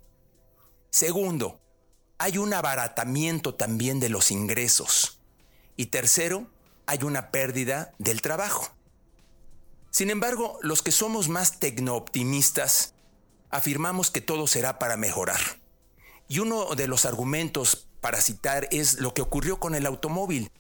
Segundo, 0.90 1.60
hay 2.18 2.40
un 2.40 2.52
abaratamiento 2.56 3.54
también 3.54 4.00
de 4.00 4.10
los 4.10 4.32
ingresos. 4.32 5.20
Y 5.76 5.86
tercero, 5.86 6.48
hay 6.88 7.04
una 7.04 7.30
pérdida 7.30 7.94
del 8.00 8.24
trabajo. 8.24 8.70
Sin 9.92 10.10
embargo, 10.10 10.58
los 10.64 10.82
que 10.82 10.92
somos 10.92 11.30
más 11.30 11.60
tecnooptimistas 11.60 12.96
afirmamos 13.52 14.10
que 14.10 14.22
todo 14.22 14.48
será 14.48 14.80
para 14.80 14.98
mejorar. 14.98 15.40
Y 16.28 16.40
uno 16.40 16.74
de 16.74 16.88
los 16.88 17.06
argumentos 17.06 17.90
para 18.02 18.22
citar 18.22 18.68
es 18.72 19.00
lo 19.02 19.14
que 19.14 19.22
ocurrió 19.22 19.60
con 19.60 19.76
el 19.76 19.86
automóvil. 19.86 20.52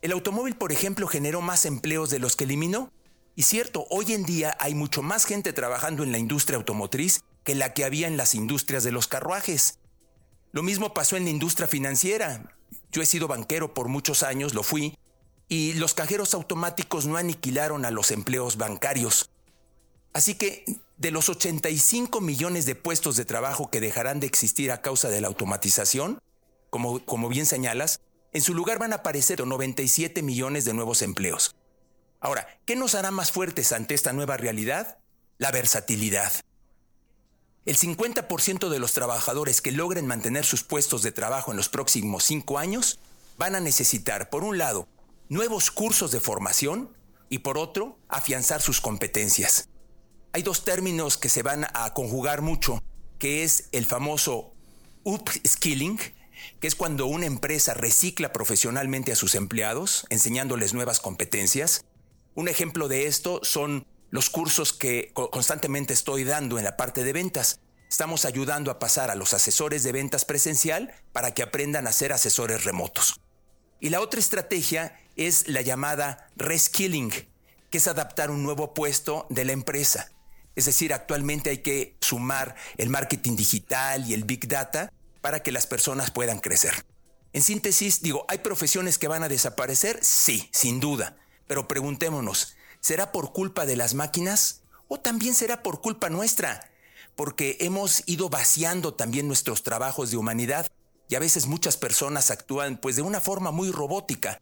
El 0.00 0.12
automóvil, 0.12 0.56
por 0.56 0.72
ejemplo, 0.72 1.06
generó 1.06 1.42
más 1.42 1.66
empleos 1.66 2.08
de 2.08 2.20
los 2.20 2.36
que 2.36 2.44
eliminó. 2.44 2.90
Y 3.36 3.42
cierto, 3.42 3.86
hoy 3.90 4.12
en 4.12 4.24
día 4.24 4.56
hay 4.58 4.74
mucho 4.74 5.02
más 5.02 5.24
gente 5.24 5.52
trabajando 5.52 6.02
en 6.02 6.12
la 6.12 6.18
industria 6.18 6.56
automotriz 6.56 7.22
que 7.44 7.54
la 7.54 7.72
que 7.72 7.84
había 7.84 8.06
en 8.06 8.16
las 8.16 8.34
industrias 8.34 8.84
de 8.84 8.92
los 8.92 9.08
carruajes. 9.08 9.78
Lo 10.52 10.62
mismo 10.62 10.92
pasó 10.94 11.16
en 11.16 11.24
la 11.24 11.30
industria 11.30 11.66
financiera. 11.66 12.56
Yo 12.92 13.02
he 13.02 13.06
sido 13.06 13.28
banquero 13.28 13.72
por 13.72 13.88
muchos 13.88 14.22
años, 14.22 14.52
lo 14.52 14.62
fui, 14.62 14.98
y 15.48 15.72
los 15.74 15.94
cajeros 15.94 16.34
automáticos 16.34 17.06
no 17.06 17.16
aniquilaron 17.16 17.84
a 17.84 17.90
los 17.90 18.10
empleos 18.10 18.56
bancarios. 18.56 19.30
Así 20.12 20.34
que 20.34 20.64
de 20.96 21.10
los 21.10 21.28
85 21.28 22.20
millones 22.20 22.66
de 22.66 22.74
puestos 22.74 23.16
de 23.16 23.24
trabajo 23.24 23.70
que 23.70 23.80
dejarán 23.80 24.20
de 24.20 24.26
existir 24.26 24.70
a 24.70 24.82
causa 24.82 25.08
de 25.08 25.20
la 25.20 25.28
automatización, 25.28 26.18
como, 26.68 27.04
como 27.04 27.28
bien 27.28 27.46
señalas, 27.46 28.00
en 28.32 28.42
su 28.42 28.54
lugar 28.54 28.78
van 28.78 28.92
a 28.92 28.96
aparecer 28.96 29.44
97 29.44 30.22
millones 30.22 30.64
de 30.64 30.74
nuevos 30.74 31.02
empleos. 31.02 31.54
Ahora, 32.20 32.46
¿qué 32.66 32.76
nos 32.76 32.94
hará 32.94 33.10
más 33.10 33.32
fuertes 33.32 33.72
ante 33.72 33.94
esta 33.94 34.12
nueva 34.12 34.36
realidad? 34.36 34.98
La 35.38 35.50
versatilidad. 35.50 36.32
El 37.64 37.76
50% 37.76 38.68
de 38.68 38.78
los 38.78 38.92
trabajadores 38.92 39.62
que 39.62 39.72
logren 39.72 40.06
mantener 40.06 40.44
sus 40.44 40.62
puestos 40.62 41.02
de 41.02 41.12
trabajo 41.12 41.50
en 41.50 41.56
los 41.56 41.68
próximos 41.68 42.24
cinco 42.24 42.58
años 42.58 42.98
van 43.38 43.54
a 43.54 43.60
necesitar, 43.60 44.28
por 44.28 44.44
un 44.44 44.58
lado, 44.58 44.86
nuevos 45.30 45.70
cursos 45.70 46.10
de 46.10 46.20
formación 46.20 46.94
y 47.30 47.38
por 47.38 47.56
otro, 47.56 47.98
afianzar 48.08 48.60
sus 48.60 48.80
competencias. 48.82 49.68
Hay 50.32 50.42
dos 50.42 50.64
términos 50.64 51.16
que 51.16 51.28
se 51.28 51.42
van 51.42 51.66
a 51.72 51.94
conjugar 51.94 52.42
mucho, 52.42 52.82
que 53.18 53.44
es 53.44 53.68
el 53.72 53.86
famoso 53.86 54.52
upskilling, 55.04 55.98
que 56.60 56.68
es 56.68 56.74
cuando 56.74 57.06
una 57.06 57.26
empresa 57.26 57.72
recicla 57.74 58.32
profesionalmente 58.32 59.12
a 59.12 59.16
sus 59.16 59.34
empleados, 59.34 60.06
enseñándoles 60.10 60.74
nuevas 60.74 61.00
competencias, 61.00 61.84
un 62.40 62.48
ejemplo 62.48 62.88
de 62.88 63.06
esto 63.06 63.40
son 63.42 63.86
los 64.08 64.30
cursos 64.30 64.72
que 64.72 65.12
constantemente 65.12 65.92
estoy 65.92 66.24
dando 66.24 66.56
en 66.56 66.64
la 66.64 66.74
parte 66.74 67.04
de 67.04 67.12
ventas. 67.12 67.60
Estamos 67.90 68.24
ayudando 68.24 68.70
a 68.70 68.78
pasar 68.78 69.10
a 69.10 69.14
los 69.14 69.34
asesores 69.34 69.82
de 69.82 69.92
ventas 69.92 70.24
presencial 70.24 70.90
para 71.12 71.34
que 71.34 71.42
aprendan 71.42 71.86
a 71.86 71.92
ser 71.92 72.14
asesores 72.14 72.64
remotos. 72.64 73.20
Y 73.78 73.90
la 73.90 74.00
otra 74.00 74.20
estrategia 74.20 74.98
es 75.16 75.48
la 75.48 75.60
llamada 75.60 76.30
reskilling, 76.36 77.10
que 77.68 77.76
es 77.76 77.86
adaptar 77.86 78.30
un 78.30 78.42
nuevo 78.42 78.72
puesto 78.72 79.26
de 79.28 79.44
la 79.44 79.52
empresa. 79.52 80.10
Es 80.56 80.64
decir, 80.64 80.94
actualmente 80.94 81.50
hay 81.50 81.58
que 81.58 81.94
sumar 82.00 82.56
el 82.78 82.88
marketing 82.88 83.36
digital 83.36 84.08
y 84.08 84.14
el 84.14 84.24
big 84.24 84.48
data 84.48 84.90
para 85.20 85.42
que 85.42 85.52
las 85.52 85.66
personas 85.66 86.10
puedan 86.10 86.38
crecer. 86.38 86.86
En 87.34 87.42
síntesis, 87.42 88.00
digo, 88.00 88.24
¿hay 88.28 88.38
profesiones 88.38 88.96
que 88.96 89.08
van 89.08 89.24
a 89.24 89.28
desaparecer? 89.28 89.98
Sí, 90.02 90.48
sin 90.52 90.80
duda. 90.80 91.19
Pero 91.50 91.66
preguntémonos, 91.66 92.54
¿será 92.78 93.10
por 93.10 93.32
culpa 93.32 93.66
de 93.66 93.74
las 93.74 93.94
máquinas 93.94 94.62
o 94.86 95.00
también 95.00 95.34
será 95.34 95.64
por 95.64 95.80
culpa 95.80 96.08
nuestra? 96.08 96.70
Porque 97.16 97.56
hemos 97.58 98.04
ido 98.06 98.28
vaciando 98.28 98.94
también 98.94 99.26
nuestros 99.26 99.64
trabajos 99.64 100.12
de 100.12 100.16
humanidad 100.16 100.68
y 101.08 101.16
a 101.16 101.18
veces 101.18 101.48
muchas 101.48 101.76
personas 101.76 102.30
actúan 102.30 102.76
pues 102.76 102.94
de 102.94 103.02
una 103.02 103.20
forma 103.20 103.50
muy 103.50 103.72
robótica. 103.72 104.40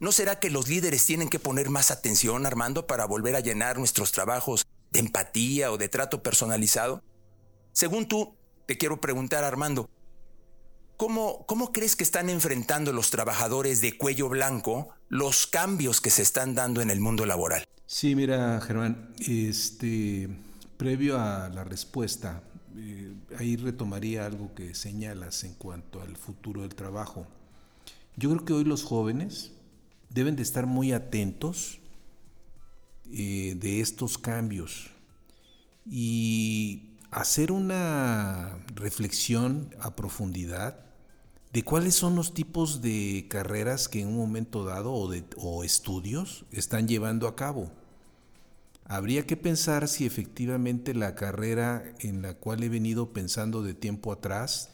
¿No 0.00 0.10
será 0.10 0.40
que 0.40 0.48
los 0.48 0.68
líderes 0.68 1.04
tienen 1.04 1.28
que 1.28 1.38
poner 1.38 1.68
más 1.68 1.90
atención, 1.90 2.46
Armando, 2.46 2.86
para 2.86 3.04
volver 3.04 3.36
a 3.36 3.40
llenar 3.40 3.76
nuestros 3.76 4.10
trabajos 4.10 4.66
de 4.90 5.00
empatía 5.00 5.70
o 5.70 5.76
de 5.76 5.90
trato 5.90 6.22
personalizado? 6.22 7.02
Según 7.74 8.08
tú, 8.08 8.38
te 8.64 8.78
quiero 8.78 9.02
preguntar, 9.02 9.44
Armando, 9.44 9.90
¿Cómo, 10.98 11.70
crees 11.72 11.94
que 11.94 12.02
están 12.02 12.28
enfrentando 12.28 12.92
los 12.92 13.10
trabajadores 13.10 13.80
de 13.80 13.96
cuello 13.96 14.28
blanco 14.28 14.88
los 15.08 15.46
cambios 15.46 16.00
que 16.00 16.10
se 16.10 16.22
están 16.22 16.54
dando 16.54 16.80
en 16.80 16.90
el 16.90 17.00
mundo 17.00 17.26
laboral? 17.26 17.64
Sí, 17.86 18.14
mira, 18.14 18.60
Germán, 18.60 19.10
este, 19.26 20.28
previo 20.76 21.18
a 21.18 21.48
la 21.48 21.64
respuesta, 21.64 22.42
eh, 22.76 23.14
ahí 23.38 23.56
retomaría 23.56 24.26
algo 24.26 24.54
que 24.54 24.74
señalas 24.74 25.44
en 25.44 25.54
cuanto 25.54 26.02
al 26.02 26.16
futuro 26.16 26.62
del 26.62 26.74
trabajo. 26.74 27.26
Yo 28.16 28.30
creo 28.30 28.44
que 28.44 28.52
hoy 28.52 28.64
los 28.64 28.84
jóvenes 28.84 29.52
deben 30.10 30.36
de 30.36 30.42
estar 30.42 30.66
muy 30.66 30.92
atentos 30.92 31.80
eh, 33.10 33.56
de 33.58 33.80
estos 33.80 34.18
cambios 34.18 34.90
y 35.86 36.90
hacer 37.10 37.52
una 37.52 38.58
reflexión 38.74 39.74
a 39.80 39.96
profundidad 39.96 40.87
de 41.52 41.62
cuáles 41.62 41.94
son 41.94 42.14
los 42.14 42.34
tipos 42.34 42.82
de 42.82 43.26
carreras 43.28 43.88
que 43.88 44.00
en 44.00 44.08
un 44.08 44.16
momento 44.16 44.64
dado 44.64 44.92
o, 44.92 45.64
estudios 45.64 46.44
están 46.52 46.88
llevando 46.88 47.26
a 47.26 47.36
cabo. 47.36 47.70
Habría 48.84 49.26
que 49.26 49.36
pensar 49.36 49.88
si 49.88 50.06
efectivamente 50.06 50.94
la 50.94 51.14
carrera 51.14 51.84
en 52.00 52.22
la 52.22 52.34
cual 52.34 52.62
he 52.62 52.68
venido 52.68 53.12
pensando 53.12 53.62
de 53.62 53.74
tiempo 53.74 54.12
atrás 54.12 54.70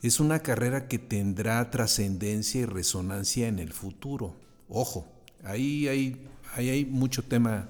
es 0.00 0.20
una 0.20 0.40
carrera 0.40 0.86
que 0.86 0.98
tendrá 0.98 1.70
trascendencia 1.70 2.60
y 2.60 2.66
resonancia 2.66 3.48
en 3.48 3.58
el 3.58 3.72
futuro. 3.72 4.36
Ojo, 4.68 5.06
ahí 5.42 5.88
hay, 5.88 6.24
hay 6.54 6.84
mucho 6.84 7.24
tema 7.24 7.68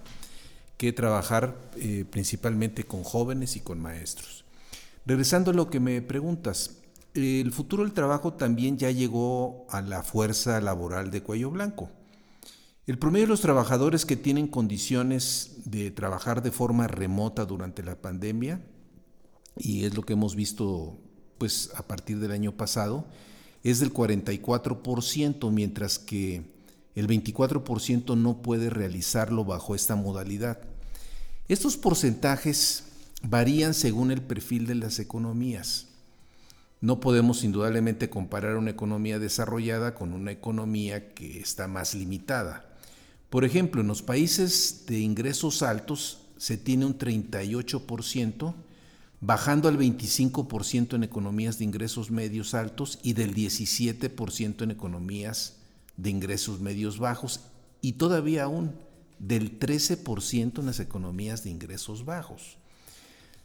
que 0.77 0.93
trabajar 0.93 1.57
eh, 1.77 2.05
principalmente 2.11 2.85
con 2.85 3.03
jóvenes 3.03 3.57
y 3.57 3.61
con 3.61 3.81
maestros. 3.81 4.45
Regresando 5.07 5.53
a 5.53 5.55
lo 5.55 5.71
que 5.71 5.81
me 5.81 6.03
preguntas, 6.03 6.77
el 7.19 7.53
futuro 7.53 7.85
del 7.85 7.93
trabajo 7.93 8.35
también 8.35 8.79
ya 8.79 8.91
llegó 8.91 9.67
a 9.71 9.81
la 9.81 10.03
fuerza 10.03 10.61
laboral 10.61 11.11
de 11.11 11.23
cuello 11.23 11.51
blanco. 11.51 11.91
El 12.87 12.99
promedio 12.99 13.27
de 13.27 13.31
los 13.33 13.41
trabajadores 13.43 14.07
que 14.07 14.17
tienen 14.17 14.49
condiciones 14.49 15.59
de 15.67 15.91
trabajar 15.91 16.43
de 16.43 16.51
forma 16.51 16.87
remota 16.87 17.45
durante 17.45 17.83
la 17.83 17.97
pandemia, 17.97 18.63
y 19.59 19.85
es 19.85 19.95
lo 19.95 20.03
que 20.03 20.15
hemos 20.15 20.35
visto 20.35 20.99
pues 21.37 21.71
a 21.77 21.87
partir 21.87 22.19
del 22.19 22.33
año 22.33 22.57
pasado, 22.57 23.07
es 23.63 23.81
del 23.81 23.93
44%, 23.93 25.51
mientras 25.51 25.99
que 25.99 26.51
el 26.95 27.07
24% 27.07 28.17
no 28.17 28.43
puede 28.43 28.71
realizarlo 28.71 29.45
bajo 29.45 29.75
esta 29.75 29.95
modalidad. 29.95 30.61
Estos 31.49 31.77
porcentajes 31.77 32.85
varían 33.23 33.75
según 33.75 34.11
el 34.11 34.23
perfil 34.23 34.67
de 34.67 34.77
las 34.77 34.99
economías. 34.99 35.88
No 36.81 37.01
podemos 37.01 37.43
indudablemente 37.43 38.09
comparar 38.09 38.57
una 38.57 38.71
economía 38.71 39.19
desarrollada 39.19 39.95
con 39.95 40.13
una 40.13 40.31
economía 40.31 41.13
que 41.13 41.41
está 41.41 41.67
más 41.67 41.95
limitada. 41.95 42.69
Por 43.31 43.45
ejemplo, 43.45 43.81
en 43.81 43.89
los 43.89 44.03
países 44.03 44.85
de 44.87 45.01
ingresos 45.01 45.63
altos 45.63 46.21
se 46.37 46.57
tiene 46.57 46.87
un 46.87 46.97
38%, 46.97 48.55
bajando 49.21 49.69
al 49.69 49.77
25% 49.77 50.95
en 50.95 51.03
economías 51.03 51.59
de 51.59 51.65
ingresos 51.65 52.13
medios 52.13 52.55
altos 52.55 53.01
y 53.03 53.15
del 53.15 53.35
17% 53.35 54.63
en 54.63 54.71
economías 54.71 55.57
de 55.97 56.11
ingresos 56.11 56.61
medios 56.61 57.01
bajos 57.01 57.41
y 57.81 57.95
todavía 57.95 58.45
aún 58.45 58.77
del 59.19 59.59
13% 59.59 60.61
en 60.61 60.67
las 60.67 60.79
economías 60.79 61.43
de 61.43 61.51
ingresos 61.51 62.05
bajos. 62.05 62.57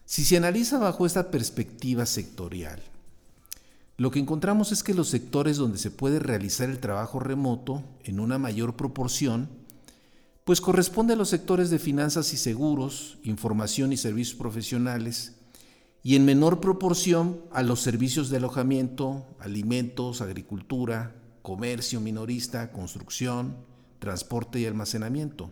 Si 0.06 0.24
se 0.24 0.38
analiza 0.38 0.78
bajo 0.78 1.08
esta 1.08 1.32
perspectiva 1.32 2.06
sectorial, 2.06 2.84
lo 3.98 4.10
que 4.10 4.20
encontramos 4.20 4.72
es 4.72 4.84
que 4.84 4.94
los 4.94 5.10
sectores 5.10 5.58
donde 5.58 5.78
se 5.78 5.92
puede 5.92 6.20
realizar 6.20 6.70
el 6.70 6.80
trabajo 6.80 7.20
remoto 7.20 7.84
en 8.04 8.20
una 8.20 8.40
mayor 8.40 8.76
proporción, 8.76 9.50
pues 10.44 10.62
corresponde 10.62 11.14
a 11.14 11.18
los 11.18 11.30
sectores 11.30 11.70
de 11.70 11.80
finanzas 11.80 12.34
y 12.34 12.38
seguros, 12.38 13.18
información 13.24 13.94
y 13.94 13.98
servicios 13.98 14.38
profesionales, 14.38 15.36
y 16.02 16.16
en 16.16 16.26
menor 16.26 16.60
proporción 16.60 17.40
a 17.52 17.64
los 17.64 17.80
servicios 17.80 18.30
de 18.30 18.38
alojamiento, 18.38 19.26
alimentos, 19.40 20.22
agricultura, 20.22 21.16
comercio 21.42 22.02
minorista, 22.02 22.72
construcción, 22.72 23.56
transporte 24.00 24.60
y 24.60 24.66
almacenamiento. 24.66 25.50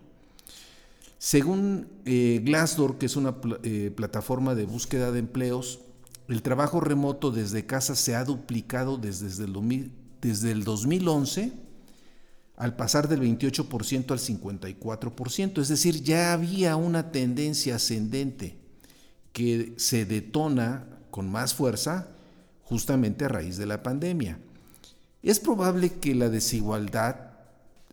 Según 1.16 1.86
eh, 2.04 2.42
Glassdoor, 2.44 2.98
que 2.98 3.06
es 3.06 3.16
una 3.16 3.36
eh, 3.62 3.92
plataforma 3.96 4.54
de 4.54 4.66
búsqueda 4.66 5.12
de 5.12 5.20
empleos, 5.20 5.80
el 6.28 6.42
trabajo 6.42 6.80
remoto 6.80 7.30
desde 7.30 7.66
casa 7.66 7.94
se 7.96 8.14
ha 8.14 8.24
duplicado 8.24 8.96
desde, 8.96 9.44
el, 9.44 9.90
desde 10.20 10.52
el 10.52 10.64
2011 10.64 11.52
al 12.56 12.76
pasar 12.76 13.08
del 13.08 13.20
28% 13.20 14.12
al 14.12 14.18
54%. 14.18 15.60
Es 15.60 15.68
decir, 15.68 16.02
ya 16.02 16.32
había 16.32 16.76
una 16.76 17.10
tendencia 17.10 17.76
ascendente 17.76 18.56
que 19.32 19.74
se 19.76 20.04
detona 20.04 20.86
con 21.10 21.30
más 21.30 21.54
fuerza 21.54 22.08
justamente 22.62 23.24
a 23.24 23.28
raíz 23.28 23.56
de 23.56 23.66
la 23.66 23.82
pandemia. 23.82 24.38
Es 25.22 25.40
probable 25.40 25.90
que 25.94 26.14
la 26.14 26.28
desigualdad 26.28 27.32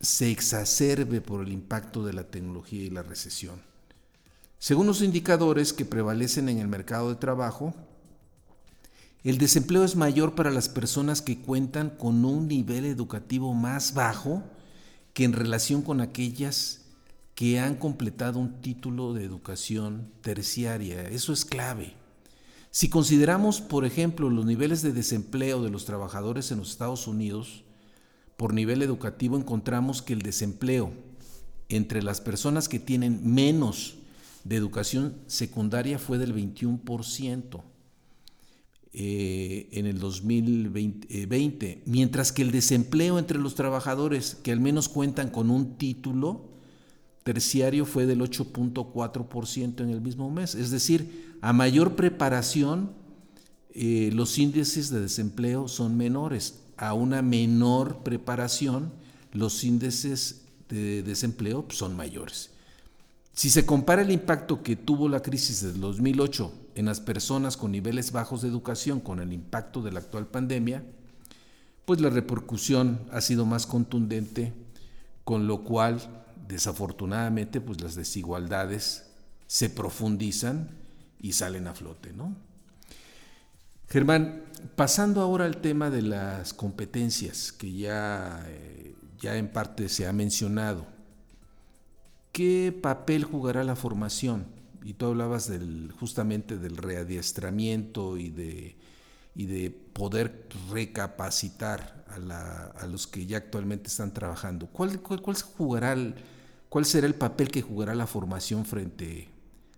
se 0.00 0.30
exacerbe 0.30 1.20
por 1.20 1.42
el 1.42 1.52
impacto 1.52 2.04
de 2.04 2.12
la 2.12 2.24
tecnología 2.24 2.84
y 2.84 2.90
la 2.90 3.02
recesión. 3.02 3.60
Según 4.58 4.86
los 4.86 5.02
indicadores 5.02 5.72
que 5.72 5.84
prevalecen 5.84 6.48
en 6.48 6.58
el 6.58 6.68
mercado 6.68 7.08
de 7.08 7.16
trabajo, 7.16 7.74
el 9.22 9.36
desempleo 9.36 9.84
es 9.84 9.96
mayor 9.96 10.34
para 10.34 10.50
las 10.50 10.70
personas 10.70 11.20
que 11.20 11.42
cuentan 11.42 11.90
con 11.90 12.24
un 12.24 12.48
nivel 12.48 12.86
educativo 12.86 13.52
más 13.52 13.92
bajo 13.92 14.42
que 15.12 15.24
en 15.24 15.34
relación 15.34 15.82
con 15.82 16.00
aquellas 16.00 16.86
que 17.34 17.60
han 17.60 17.74
completado 17.74 18.38
un 18.38 18.62
título 18.62 19.12
de 19.12 19.24
educación 19.24 20.10
terciaria. 20.22 21.02
Eso 21.02 21.34
es 21.34 21.44
clave. 21.44 21.92
Si 22.70 22.88
consideramos, 22.88 23.60
por 23.60 23.84
ejemplo, 23.84 24.30
los 24.30 24.46
niveles 24.46 24.80
de 24.80 24.92
desempleo 24.92 25.62
de 25.62 25.70
los 25.70 25.84
trabajadores 25.84 26.50
en 26.50 26.58
los 26.58 26.70
Estados 26.70 27.06
Unidos, 27.06 27.64
por 28.38 28.54
nivel 28.54 28.80
educativo 28.80 29.36
encontramos 29.36 30.00
que 30.00 30.14
el 30.14 30.22
desempleo 30.22 30.92
entre 31.68 32.02
las 32.02 32.22
personas 32.22 32.70
que 32.70 32.78
tienen 32.78 33.20
menos 33.22 33.96
de 34.44 34.56
educación 34.56 35.16
secundaria 35.26 35.98
fue 35.98 36.16
del 36.16 36.34
21% 36.34 37.69
eh, 38.92 39.68
en 39.70 39.86
el 39.86 40.00
2020, 40.00 41.06
eh, 41.08 41.82
mientras 41.86 42.32
que 42.32 42.42
el 42.42 42.50
desempleo 42.50 43.20
entre 43.20 43.38
los 43.38 43.54
trabajadores 43.54 44.36
que 44.42 44.50
al 44.50 44.58
menos 44.58 44.88
cuentan 44.88 45.30
con 45.30 45.50
un 45.50 45.76
título 45.76 46.50
terciario 47.22 47.86
fue 47.86 48.06
del 48.06 48.20
8.4% 48.20 49.80
en 49.82 49.90
el 49.90 50.00
mismo 50.00 50.28
mes. 50.30 50.56
Es 50.56 50.72
decir, 50.72 51.36
a 51.40 51.52
mayor 51.52 51.94
preparación, 51.94 52.90
eh, 53.72 54.10
los 54.12 54.38
índices 54.38 54.90
de 54.90 55.00
desempleo 55.00 55.68
son 55.68 55.96
menores 55.96 56.60
a 56.76 56.94
una 56.94 57.22
menor 57.22 58.02
preparación, 58.02 58.92
los 59.32 59.62
índices 59.62 60.46
de 60.68 61.04
desempleo 61.04 61.64
son 61.68 61.94
mayores. 61.94 62.50
Si 63.32 63.48
se 63.50 63.64
compara 63.64 64.02
el 64.02 64.10
impacto 64.10 64.62
que 64.62 64.76
tuvo 64.76 65.08
la 65.08 65.22
crisis 65.22 65.62
del 65.62 65.80
2008 65.80 66.52
en 66.74 66.86
las 66.86 67.00
personas 67.00 67.56
con 67.56 67.72
niveles 67.72 68.12
bajos 68.12 68.42
de 68.42 68.48
educación 68.48 69.00
con 69.00 69.20
el 69.20 69.32
impacto 69.32 69.82
de 69.82 69.92
la 69.92 70.00
actual 70.00 70.26
pandemia, 70.26 70.82
pues 71.84 72.00
la 72.00 72.10
repercusión 72.10 73.00
ha 73.10 73.20
sido 73.20 73.46
más 73.46 73.66
contundente, 73.66 74.52
con 75.24 75.46
lo 75.46 75.64
cual, 75.64 76.24
desafortunadamente, 76.48 77.60
pues 77.60 77.80
las 77.80 77.94
desigualdades 77.94 79.06
se 79.46 79.70
profundizan 79.70 80.68
y 81.20 81.32
salen 81.32 81.66
a 81.66 81.74
flote, 81.74 82.12
¿no? 82.12 82.36
Germán, 83.88 84.44
pasando 84.76 85.20
ahora 85.20 85.46
al 85.46 85.56
tema 85.56 85.90
de 85.90 86.02
las 86.02 86.54
competencias 86.54 87.50
que 87.50 87.72
ya, 87.72 88.44
eh, 88.46 88.94
ya 89.18 89.36
en 89.36 89.48
parte 89.48 89.88
se 89.88 90.06
ha 90.06 90.12
mencionado, 90.12 90.86
¿qué 92.32 92.78
papel 92.80 93.24
jugará 93.24 93.64
la 93.64 93.76
formación? 93.76 94.46
Y 94.82 94.94
tú 94.94 95.06
hablabas 95.06 95.50
justamente 95.98 96.56
del 96.56 96.76
readiestramiento 96.76 98.16
y 98.16 98.30
de, 98.30 98.76
y 99.34 99.46
de 99.46 99.70
poder 99.70 100.46
recapacitar 100.70 102.04
a, 102.08 102.86
los 102.86 103.06
que 103.06 103.26
ya 103.26 103.36
actualmente 103.36 103.88
están 103.88 104.12
trabajando. 104.12 104.66
¿Cuál, 104.66 105.00
jugará 105.56 105.96
¿Cuál 106.68 106.84
será 106.84 107.06
el 107.06 107.14
papel 107.14 107.50
que 107.50 107.62
jugará 107.62 107.94
la 107.94 108.06
formación 108.06 108.64
frente 108.64 109.28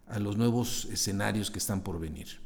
a 0.08 0.18
los 0.18 0.36
nuevos 0.36 0.86
escenarios 0.92 1.50
que 1.50 1.58
están 1.58 1.82
por 1.82 1.98
venir? 1.98 2.40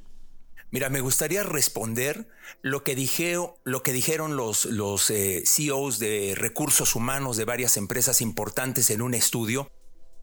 Mira, 0.70 0.88
me 0.88 1.00
gustaría 1.00 1.42
responder 1.42 2.28
lo 2.62 2.82
que, 2.82 2.94
dijeron 2.94 4.36
los, 4.36 4.64
los 4.66 5.10
eh, 5.10 5.42
CEOs 5.46 5.98
de 5.98 6.34
recursos 6.36 6.94
humanos 6.94 7.36
de 7.36 7.44
varias 7.44 7.76
empresas 7.76 8.20
importantes 8.20 8.90
en 8.90 9.02
un 9.02 9.14
estudio, 9.14 9.70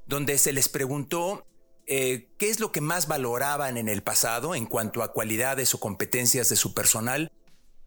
donde 0.06 0.38
se 0.38 0.54
les 0.54 0.70
preguntó 0.70 1.46
eh, 1.86 2.30
qué 2.38 2.50
es 2.50 2.60
lo 2.60 2.72
que 2.72 2.82
más 2.82 3.08
valoraban 3.08 3.78
en 3.78 3.90
el 3.90 4.04
pasado 4.04 4.56
en 4.56 4.66
cuanto 4.66 5.04
a 5.04 5.12
cualidades 5.12 5.74
o 5.74 5.80
competencias 5.80 6.50
de 6.50 6.56
su 6.56 6.74
personal, 6.74 7.32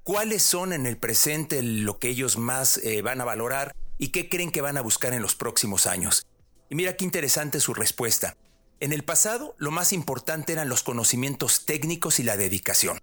cuáles 0.02 0.42
son 0.42 0.72
en 0.72 0.87
el 0.87 0.98
presente 0.98 1.62
lo 1.62 1.98
que 1.98 2.09
ellos 2.09 2.37
más 2.37 2.79
eh, 2.79 3.02
van 3.02 3.20
a 3.20 3.24
valorar 3.24 3.74
y 3.98 4.09
qué 4.09 4.29
creen 4.29 4.50
que 4.50 4.61
van 4.61 4.76
a 4.76 4.83
buscar 4.83 5.14
en 5.14 5.22
los 5.22 5.35
próximos 5.35 5.87
años. 5.87 6.26
Y 6.68 6.74
mira 6.74 6.96
qué 6.96 7.05
interesante 7.05 7.61
su 7.61 7.74
respuesta. 7.74 8.37
En 8.79 8.92
el 8.92 9.05
pasado, 9.05 9.55
lo 9.57 9.70
más 9.70 9.92
importante 9.92 10.52
eran 10.52 10.68
los 10.68 10.83
conocimientos 10.83 11.64
técnicos 11.64 12.20
y 12.20 12.22
la 12.22 12.37
dedicación. 12.37 13.00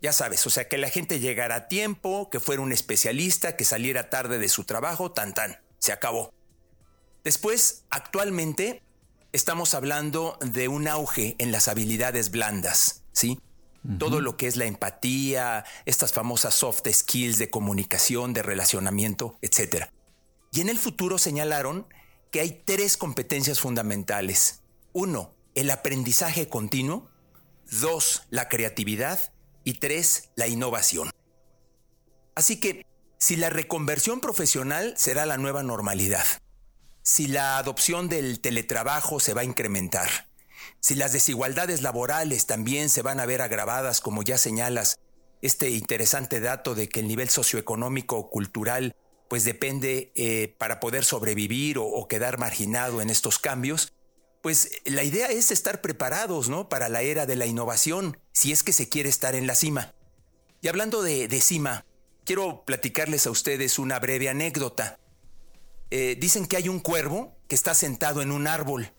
Ya 0.00 0.12
sabes, 0.12 0.46
o 0.46 0.50
sea, 0.50 0.68
que 0.68 0.78
la 0.78 0.88
gente 0.88 1.20
llegara 1.20 1.54
a 1.54 1.68
tiempo, 1.68 2.30
que 2.30 2.40
fuera 2.40 2.62
un 2.62 2.72
especialista, 2.72 3.56
que 3.56 3.64
saliera 3.64 4.08
tarde 4.08 4.38
de 4.38 4.48
su 4.48 4.64
trabajo, 4.64 5.12
tan 5.12 5.34
tan, 5.34 5.60
se 5.78 5.92
acabó. 5.92 6.32
Después, 7.24 7.84
actualmente, 7.90 8.82
estamos 9.32 9.74
hablando 9.74 10.38
de 10.40 10.68
un 10.68 10.88
auge 10.88 11.36
en 11.38 11.52
las 11.52 11.68
habilidades 11.68 12.30
blandas, 12.30 13.02
¿sí? 13.12 13.40
Todo 13.98 14.20
lo 14.20 14.36
que 14.36 14.46
es 14.46 14.56
la 14.56 14.66
empatía, 14.66 15.64
estas 15.86 16.12
famosas 16.12 16.54
soft 16.54 16.86
skills 16.88 17.38
de 17.38 17.50
comunicación, 17.50 18.32
de 18.32 18.42
relacionamiento, 18.42 19.38
etc. 19.42 19.86
Y 20.52 20.60
en 20.60 20.68
el 20.68 20.78
futuro 20.78 21.18
señalaron 21.18 21.88
que 22.30 22.40
hay 22.40 22.62
tres 22.64 22.96
competencias 22.96 23.58
fundamentales 23.58 24.62
uno, 24.92 25.34
el 25.54 25.70
aprendizaje 25.70 26.48
continuo. 26.48 27.10
Dos, 27.70 28.24
la 28.30 28.48
creatividad. 28.48 29.32
Y 29.64 29.74
tres, 29.74 30.30
la 30.34 30.48
innovación. 30.48 31.10
Así 32.34 32.58
que, 32.58 32.84
si 33.18 33.36
la 33.36 33.48
reconversión 33.48 34.20
profesional 34.20 34.94
será 34.96 35.24
la 35.24 35.38
nueva 35.38 35.62
normalidad, 35.62 36.24
si 37.02 37.26
la 37.26 37.58
adopción 37.58 38.08
del 38.08 38.40
teletrabajo 38.40 39.20
se 39.20 39.34
va 39.34 39.42
a 39.42 39.44
incrementar, 39.44 40.08
si 40.80 40.94
las 40.94 41.12
desigualdades 41.12 41.82
laborales 41.82 42.46
también 42.46 42.88
se 42.88 43.02
van 43.02 43.20
a 43.20 43.26
ver 43.26 43.42
agravadas, 43.42 44.00
como 44.00 44.22
ya 44.22 44.38
señalas, 44.38 44.98
este 45.40 45.70
interesante 45.70 46.40
dato 46.40 46.74
de 46.74 46.88
que 46.88 47.00
el 47.00 47.08
nivel 47.08 47.28
socioeconómico 47.28 48.16
o 48.16 48.30
cultural 48.30 48.94
pues 49.28 49.44
depende 49.44 50.12
eh, 50.14 50.54
para 50.58 50.78
poder 50.78 51.04
sobrevivir 51.04 51.78
o 51.78 52.06
quedar 52.06 52.38
marginado 52.38 53.00
en 53.00 53.08
estos 53.08 53.38
cambios, 53.38 53.94
pues 54.42 54.82
la 54.84 55.04
idea 55.04 55.28
es 55.28 55.50
estar 55.52 55.80
preparados, 55.80 56.48
¿no? 56.48 56.68
Para 56.68 56.88
la 56.88 57.02
era 57.02 57.26
de 57.26 57.36
la 57.36 57.46
innovación, 57.46 58.18
si 58.32 58.52
es 58.52 58.62
que 58.62 58.72
se 58.72 58.88
quiere 58.88 59.08
estar 59.08 59.34
en 59.36 59.46
la 59.46 59.54
cima. 59.54 59.94
Y 60.60 60.68
hablando 60.68 61.02
de, 61.02 61.28
cima, 61.40 61.86
quiero 62.24 62.64
platicarles 62.64 63.26
a 63.26 63.30
ustedes 63.30 63.78
una 63.78 64.00
breve 64.00 64.28
anécdota. 64.28 64.98
Eh, 65.94 66.16
dicen 66.18 66.46
que 66.46 66.56
hay 66.56 66.70
un 66.70 66.80
cuervo 66.80 67.36
que 67.48 67.54
está 67.54 67.74
sentado 67.74 68.22
en 68.22 68.32
un 68.32 68.46
árbol 68.46 68.94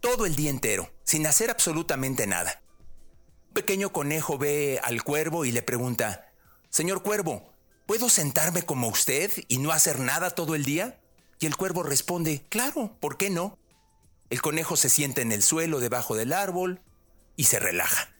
todo 0.00 0.24
el 0.24 0.36
día 0.36 0.48
entero, 0.48 0.90
sin 1.04 1.26
hacer 1.26 1.50
absolutamente 1.50 2.26
nada. 2.26 2.62
Un 3.48 3.52
pequeño 3.52 3.92
conejo 3.92 4.38
ve 4.38 4.80
al 4.82 5.04
cuervo 5.04 5.44
y 5.44 5.52
le 5.52 5.60
pregunta, 5.60 6.32
Señor 6.70 7.02
cuervo, 7.02 7.52
¿puedo 7.84 8.08
sentarme 8.08 8.62
como 8.62 8.88
usted 8.88 9.30
y 9.48 9.58
no 9.58 9.70
hacer 9.70 9.98
nada 9.98 10.30
todo 10.30 10.54
el 10.54 10.64
día? 10.64 10.98
Y 11.40 11.44
el 11.44 11.58
cuervo 11.58 11.82
responde, 11.82 12.42
claro, 12.48 12.96
¿por 13.00 13.18
qué 13.18 13.28
no? 13.28 13.58
El 14.30 14.40
conejo 14.40 14.76
se 14.76 14.88
sienta 14.88 15.20
en 15.20 15.32
el 15.32 15.42
suelo 15.42 15.78
debajo 15.78 16.16
del 16.16 16.32
árbol 16.32 16.80
y 17.36 17.44
se 17.44 17.58
relaja. 17.58 18.14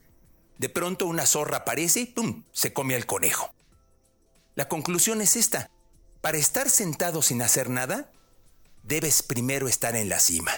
De 0.58 0.68
pronto 0.68 1.06
una 1.06 1.24
zorra 1.24 1.56
aparece 1.56 2.00
y 2.00 2.04
¡pum! 2.04 2.44
se 2.52 2.74
come 2.74 2.96
al 2.96 3.06
conejo. 3.06 3.54
La 4.56 4.68
conclusión 4.68 5.22
es 5.22 5.36
esta. 5.36 5.70
Para 6.20 6.38
estar 6.38 6.68
sentado 6.68 7.22
sin 7.22 7.42
hacer 7.42 7.70
nada, 7.70 8.10
debes 8.82 9.22
primero 9.22 9.68
estar 9.68 9.96
en 9.96 10.08
la 10.08 10.20
cima. 10.20 10.52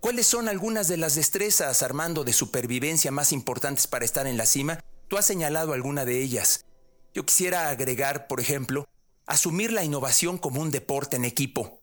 ¿Cuáles 0.00 0.26
son 0.26 0.48
algunas 0.48 0.88
de 0.88 0.96
las 0.96 1.14
destrezas, 1.14 1.82
Armando, 1.82 2.24
de 2.24 2.32
supervivencia 2.32 3.10
más 3.10 3.32
importantes 3.32 3.86
para 3.86 4.04
estar 4.04 4.26
en 4.26 4.36
la 4.36 4.46
cima? 4.46 4.80
Tú 5.08 5.16
has 5.16 5.24
señalado 5.24 5.72
alguna 5.72 6.04
de 6.04 6.20
ellas. 6.20 6.66
Yo 7.14 7.24
quisiera 7.24 7.70
agregar, 7.70 8.26
por 8.26 8.40
ejemplo, 8.40 8.86
asumir 9.26 9.72
la 9.72 9.84
innovación 9.84 10.36
como 10.36 10.60
un 10.60 10.70
deporte 10.70 11.16
en 11.16 11.24
equipo, 11.24 11.80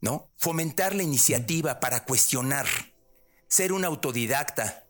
¿no? 0.00 0.30
Fomentar 0.36 0.94
la 0.94 1.02
iniciativa 1.02 1.80
para 1.80 2.04
cuestionar, 2.04 2.66
ser 3.48 3.72
un 3.72 3.84
autodidacta, 3.84 4.86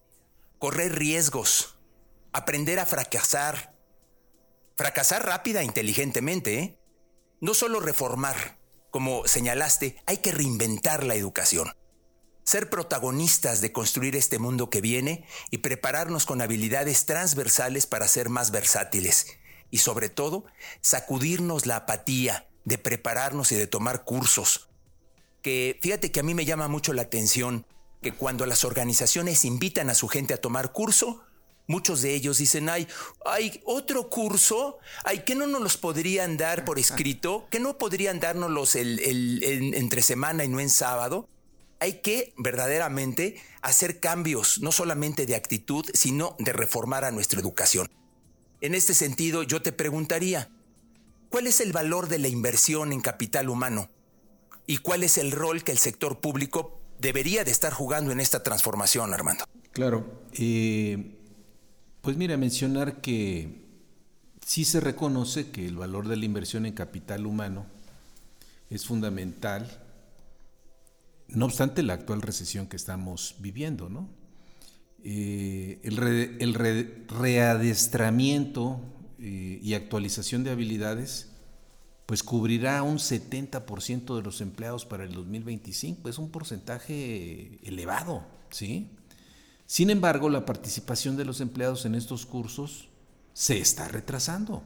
correr 0.58 0.98
riesgos, 0.98 1.76
aprender 2.32 2.78
a 2.78 2.86
fracasar. 2.86 3.74
Fracasar 4.80 5.26
rápida 5.26 5.60
e 5.60 5.64
inteligentemente, 5.64 6.58
¿eh? 6.58 6.78
No 7.38 7.52
solo 7.52 7.80
reformar, 7.80 8.58
como 8.90 9.26
señalaste, 9.26 10.02
hay 10.06 10.16
que 10.16 10.32
reinventar 10.32 11.04
la 11.04 11.16
educación. 11.16 11.70
Ser 12.44 12.70
protagonistas 12.70 13.60
de 13.60 13.72
construir 13.72 14.16
este 14.16 14.38
mundo 14.38 14.70
que 14.70 14.80
viene 14.80 15.26
y 15.50 15.58
prepararnos 15.58 16.24
con 16.24 16.40
habilidades 16.40 17.04
transversales 17.04 17.84
para 17.84 18.08
ser 18.08 18.30
más 18.30 18.52
versátiles. 18.52 19.26
Y 19.70 19.78
sobre 19.80 20.08
todo, 20.08 20.46
sacudirnos 20.80 21.66
la 21.66 21.76
apatía 21.76 22.48
de 22.64 22.78
prepararnos 22.78 23.52
y 23.52 23.56
de 23.56 23.66
tomar 23.66 24.04
cursos. 24.04 24.70
Que 25.42 25.78
fíjate 25.82 26.10
que 26.10 26.20
a 26.20 26.22
mí 26.22 26.32
me 26.32 26.46
llama 26.46 26.68
mucho 26.68 26.94
la 26.94 27.02
atención 27.02 27.66
que 28.00 28.12
cuando 28.12 28.46
las 28.46 28.64
organizaciones 28.64 29.44
invitan 29.44 29.90
a 29.90 29.94
su 29.94 30.08
gente 30.08 30.32
a 30.32 30.40
tomar 30.40 30.72
curso, 30.72 31.22
muchos 31.70 32.02
de 32.02 32.14
ellos 32.14 32.38
dicen, 32.38 32.68
ay, 32.68 32.86
hay 33.24 33.60
otro 33.64 34.10
curso, 34.10 34.78
ay, 35.04 35.20
que 35.20 35.34
no 35.34 35.46
nos 35.46 35.62
los 35.62 35.76
podrían 35.76 36.36
dar 36.36 36.64
por 36.64 36.78
escrito, 36.78 37.46
que 37.50 37.60
no 37.60 37.78
podrían 37.78 38.20
dárnoslos 38.20 38.74
el, 38.74 39.40
entre 39.74 40.02
semana 40.02 40.44
y 40.44 40.48
no 40.48 40.60
en 40.60 40.68
sábado. 40.68 41.28
Hay 41.78 42.00
que 42.02 42.34
verdaderamente 42.36 43.40
hacer 43.62 44.00
cambios, 44.00 44.60
no 44.60 44.72
solamente 44.72 45.24
de 45.24 45.36
actitud, 45.36 45.86
sino 45.94 46.36
de 46.38 46.52
reformar 46.52 47.04
a 47.04 47.10
nuestra 47.10 47.40
educación. 47.40 47.88
En 48.60 48.74
este 48.74 48.92
sentido, 48.92 49.42
yo 49.44 49.62
te 49.62 49.72
preguntaría, 49.72 50.50
¿cuál 51.30 51.46
es 51.46 51.60
el 51.60 51.72
valor 51.72 52.08
de 52.08 52.18
la 52.18 52.28
inversión 52.28 52.92
en 52.92 53.00
capital 53.00 53.48
humano? 53.48 53.88
¿Y 54.66 54.78
cuál 54.78 55.04
es 55.04 55.16
el 55.16 55.32
rol 55.32 55.64
que 55.64 55.72
el 55.72 55.78
sector 55.78 56.20
público 56.20 56.80
debería 57.00 57.44
de 57.44 57.50
estar 57.50 57.72
jugando 57.72 58.12
en 58.12 58.20
esta 58.20 58.42
transformación, 58.42 59.12
Armando. 59.14 59.44
Claro. 59.72 60.04
Eh, 60.34 61.16
pues 62.02 62.16
mira, 62.16 62.36
mencionar 62.36 63.00
que 63.00 63.64
sí 64.44 64.64
se 64.64 64.80
reconoce 64.80 65.50
que 65.50 65.66
el 65.66 65.76
valor 65.76 66.08
de 66.08 66.16
la 66.16 66.24
inversión 66.24 66.66
en 66.66 66.72
capital 66.72 67.26
humano 67.26 67.66
es 68.70 68.86
fundamental, 68.86 69.68
no 71.28 71.44
obstante 71.44 71.82
la 71.82 71.94
actual 71.94 72.22
recesión 72.22 72.66
que 72.66 72.76
estamos 72.76 73.36
viviendo, 73.38 73.88
¿no? 73.88 74.08
Eh, 75.02 75.80
el, 75.82 76.54
readestramiento 77.08 78.80
eh, 79.18 79.58
y 79.62 79.74
actualización 79.74 80.44
de 80.44 80.50
habilidades 80.50 81.30
pues 82.10 82.22
cubrirá 82.24 82.82
un 82.82 82.98
70% 82.98 84.16
de 84.16 84.22
los 84.22 84.40
empleados 84.40 84.84
para 84.84 85.04
el 85.04 85.12
2025. 85.12 86.08
Es 86.08 86.18
un 86.18 86.30
porcentaje 86.30 87.60
elevado, 87.62 88.26
¿sí? 88.50 88.90
Sin 89.70 89.88
embargo, 89.88 90.28
la 90.28 90.44
participación 90.44 91.16
de 91.16 91.24
los 91.24 91.40
empleados 91.40 91.84
en 91.84 91.94
estos 91.94 92.26
cursos 92.26 92.88
se 93.32 93.58
está 93.58 93.86
retrasando. 93.86 94.64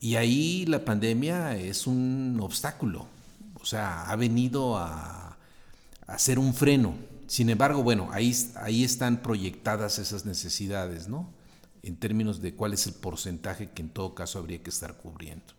Y 0.00 0.16
ahí 0.16 0.66
la 0.66 0.84
pandemia 0.84 1.56
es 1.56 1.86
un 1.86 2.36
obstáculo. 2.42 3.06
O 3.54 3.64
sea, 3.64 4.10
ha 4.10 4.16
venido 4.16 4.76
a, 4.76 5.38
a 6.08 6.18
ser 6.18 6.40
un 6.40 6.54
freno. 6.54 6.96
Sin 7.28 7.50
embargo, 7.50 7.84
bueno, 7.84 8.08
ahí, 8.10 8.34
ahí 8.56 8.82
están 8.82 9.22
proyectadas 9.22 10.00
esas 10.00 10.26
necesidades, 10.26 11.06
¿no? 11.06 11.32
En 11.84 11.94
términos 11.94 12.42
de 12.42 12.52
cuál 12.52 12.72
es 12.72 12.88
el 12.88 12.94
porcentaje 12.94 13.70
que 13.70 13.82
en 13.82 13.90
todo 13.90 14.16
caso 14.16 14.40
habría 14.40 14.60
que 14.60 14.70
estar 14.70 14.96
cubriendo. 14.96 15.54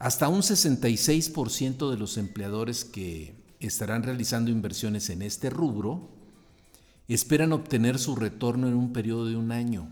Hasta 0.00 0.26
un 0.26 0.40
66% 0.40 1.88
de 1.88 1.98
los 1.98 2.18
empleadores 2.18 2.84
que 2.84 3.36
estarán 3.60 4.02
realizando 4.02 4.50
inversiones 4.50 5.08
en 5.08 5.22
este 5.22 5.50
rubro 5.50 6.15
esperan 7.14 7.52
obtener 7.52 7.98
su 7.98 8.16
retorno 8.16 8.68
en 8.68 8.74
un 8.74 8.92
periodo 8.92 9.26
de 9.26 9.36
un 9.36 9.52
año, 9.52 9.88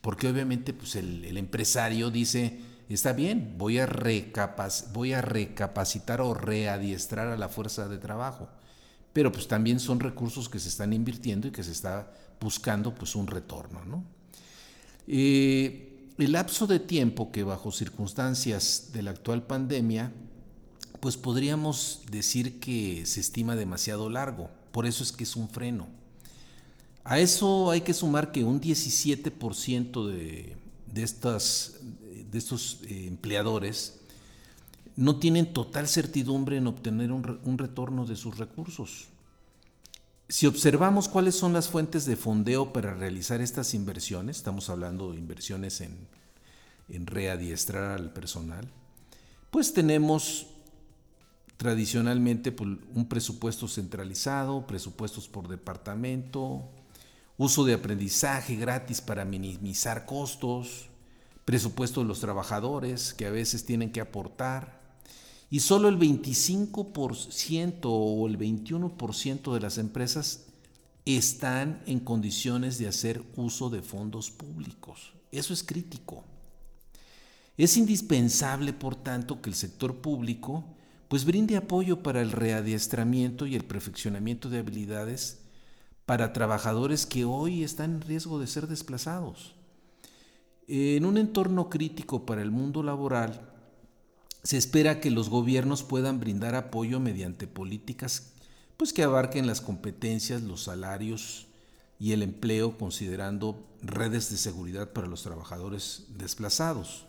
porque 0.00 0.28
obviamente 0.28 0.72
pues 0.72 0.96
el, 0.96 1.36
empresario 1.36 2.10
dice, 2.10 2.58
está 2.88 3.12
bien, 3.12 3.54
voy 3.56 3.78
a, 3.78 3.86
recapacitar 3.86 6.20
o 6.20 6.34
readiestrar 6.34 7.28
a 7.28 7.36
la 7.36 7.48
fuerza 7.48 7.88
de 7.88 7.98
trabajo, 7.98 8.48
pero 9.12 9.32
pues 9.32 9.48
también 9.48 9.80
son 9.80 10.00
recursos 10.00 10.48
que 10.48 10.58
se 10.58 10.68
están 10.68 10.92
invirtiendo 10.92 11.48
y 11.48 11.50
que 11.50 11.64
se 11.64 11.72
está 11.72 12.12
buscando 12.40 12.94
pues 12.94 13.16
un 13.16 13.26
retorno. 13.26 13.84
¿no? 13.84 14.04
Eh, 15.06 16.12
el 16.18 16.32
lapso 16.32 16.66
de 16.66 16.80
tiempo 16.80 17.32
que 17.32 17.44
bajo 17.44 17.72
circunstancias 17.72 18.90
de 18.92 19.02
la 19.02 19.12
actual 19.12 19.46
pandemia, 19.46 20.12
pues 21.00 21.16
podríamos 21.16 22.02
decir 22.10 22.60
que 22.60 23.06
se 23.06 23.20
estima 23.20 23.56
demasiado 23.56 24.10
largo, 24.10 24.50
por 24.72 24.86
eso 24.86 25.02
es 25.02 25.12
que 25.12 25.24
es 25.24 25.36
un 25.36 25.48
freno. 25.48 25.97
A 27.08 27.18
eso 27.18 27.70
hay 27.70 27.80
que 27.80 27.94
sumar 27.94 28.32
que 28.32 28.44
un 28.44 28.60
17% 28.60 30.06
de, 30.06 30.56
de, 30.92 31.02
estas, 31.02 31.76
de 32.30 32.36
estos 32.36 32.80
eh, 32.86 33.06
empleadores 33.06 34.00
no 34.94 35.18
tienen 35.18 35.54
total 35.54 35.88
certidumbre 35.88 36.58
en 36.58 36.66
obtener 36.66 37.10
un 37.10 37.56
retorno 37.56 38.04
de 38.04 38.14
sus 38.14 38.36
recursos. 38.36 39.08
Si 40.28 40.46
observamos 40.46 41.08
cuáles 41.08 41.34
son 41.34 41.54
las 41.54 41.68
fuentes 41.68 42.04
de 42.04 42.14
fondeo 42.14 42.74
para 42.74 42.92
realizar 42.92 43.40
estas 43.40 43.72
inversiones, 43.72 44.36
estamos 44.36 44.68
hablando 44.68 45.10
de 45.10 45.18
inversiones 45.18 45.80
en, 45.80 45.96
readiestrar 47.06 47.98
al 47.98 48.12
personal, 48.12 48.68
pues 49.50 49.72
tenemos 49.72 50.48
tradicionalmente 51.56 52.52
pues, 52.52 52.68
un 52.94 53.08
presupuesto 53.08 53.66
centralizado, 53.66 54.66
presupuestos 54.66 55.26
por 55.26 55.48
departamento, 55.48 56.68
uso 57.38 57.64
de 57.64 57.72
aprendizaje 57.72 58.56
gratis 58.56 59.00
para 59.00 59.24
minimizar 59.24 60.04
costos, 60.04 60.90
presupuesto 61.44 62.02
de 62.02 62.08
los 62.08 62.20
trabajadores 62.20 63.14
que 63.14 63.26
a 63.26 63.30
veces 63.30 63.64
tienen 63.64 63.90
que 63.90 64.02
aportar, 64.02 64.78
y 65.48 65.60
solo 65.60 65.88
el 65.88 65.98
25% 65.98 67.80
o 67.84 68.26
el 68.26 68.38
21% 68.38 69.54
de 69.54 69.60
las 69.60 69.78
empresas 69.78 70.44
están 71.06 71.80
en 71.86 72.00
condiciones 72.00 72.76
de 72.76 72.88
hacer 72.88 73.22
uso 73.36 73.70
de 73.70 73.80
fondos 73.80 74.30
públicos. 74.30 75.14
Eso 75.32 75.54
es 75.54 75.62
crítico. 75.62 76.24
Es 77.56 77.78
indispensable, 77.78 78.74
por 78.74 78.94
tanto, 78.94 79.40
que 79.40 79.48
el 79.48 79.56
sector 79.56 79.96
público 79.96 80.64
pues 81.08 81.24
brinde 81.24 81.56
apoyo 81.56 82.02
para 82.02 82.20
el 82.20 82.30
readiestramiento 82.30 83.46
y 83.46 83.54
el 83.54 83.64
perfeccionamiento 83.64 84.50
de 84.50 84.58
habilidades 84.58 85.40
para 86.08 86.32
trabajadores 86.32 87.04
que 87.04 87.26
hoy 87.26 87.62
están 87.62 87.96
en 87.96 88.00
riesgo 88.00 88.38
de 88.38 88.46
ser 88.46 88.66
desplazados. 88.66 89.54
En 90.66 91.04
un 91.04 91.18
entorno 91.18 91.68
crítico 91.68 92.24
para 92.24 92.40
el 92.40 92.50
mundo 92.50 92.82
laboral, 92.82 93.52
se 94.42 94.56
espera 94.56 95.00
que 95.00 95.10
los 95.10 95.28
gobiernos 95.28 95.82
puedan 95.82 96.18
brindar 96.18 96.54
apoyo 96.54 96.98
mediante 96.98 97.46
políticas 97.46 98.32
pues 98.78 98.94
que 98.94 99.02
abarquen 99.02 99.46
las 99.46 99.60
competencias, 99.60 100.40
los 100.40 100.62
salarios 100.62 101.46
y 102.00 102.12
el 102.12 102.22
empleo 102.22 102.78
considerando 102.78 103.66
redes 103.82 104.30
de 104.30 104.38
seguridad 104.38 104.94
para 104.94 105.08
los 105.08 105.24
trabajadores 105.24 106.06
desplazados. 106.16 107.04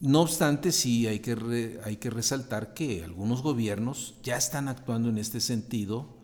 No 0.00 0.22
obstante, 0.22 0.72
sí 0.72 1.06
hay 1.06 1.20
que, 1.20 1.78
hay 1.84 1.98
que 1.98 2.10
resaltar 2.10 2.74
que 2.74 3.04
algunos 3.04 3.42
gobiernos 3.42 4.16
ya 4.24 4.36
están 4.36 4.66
actuando 4.66 5.08
en 5.08 5.18
este 5.18 5.40
sentido 5.40 6.18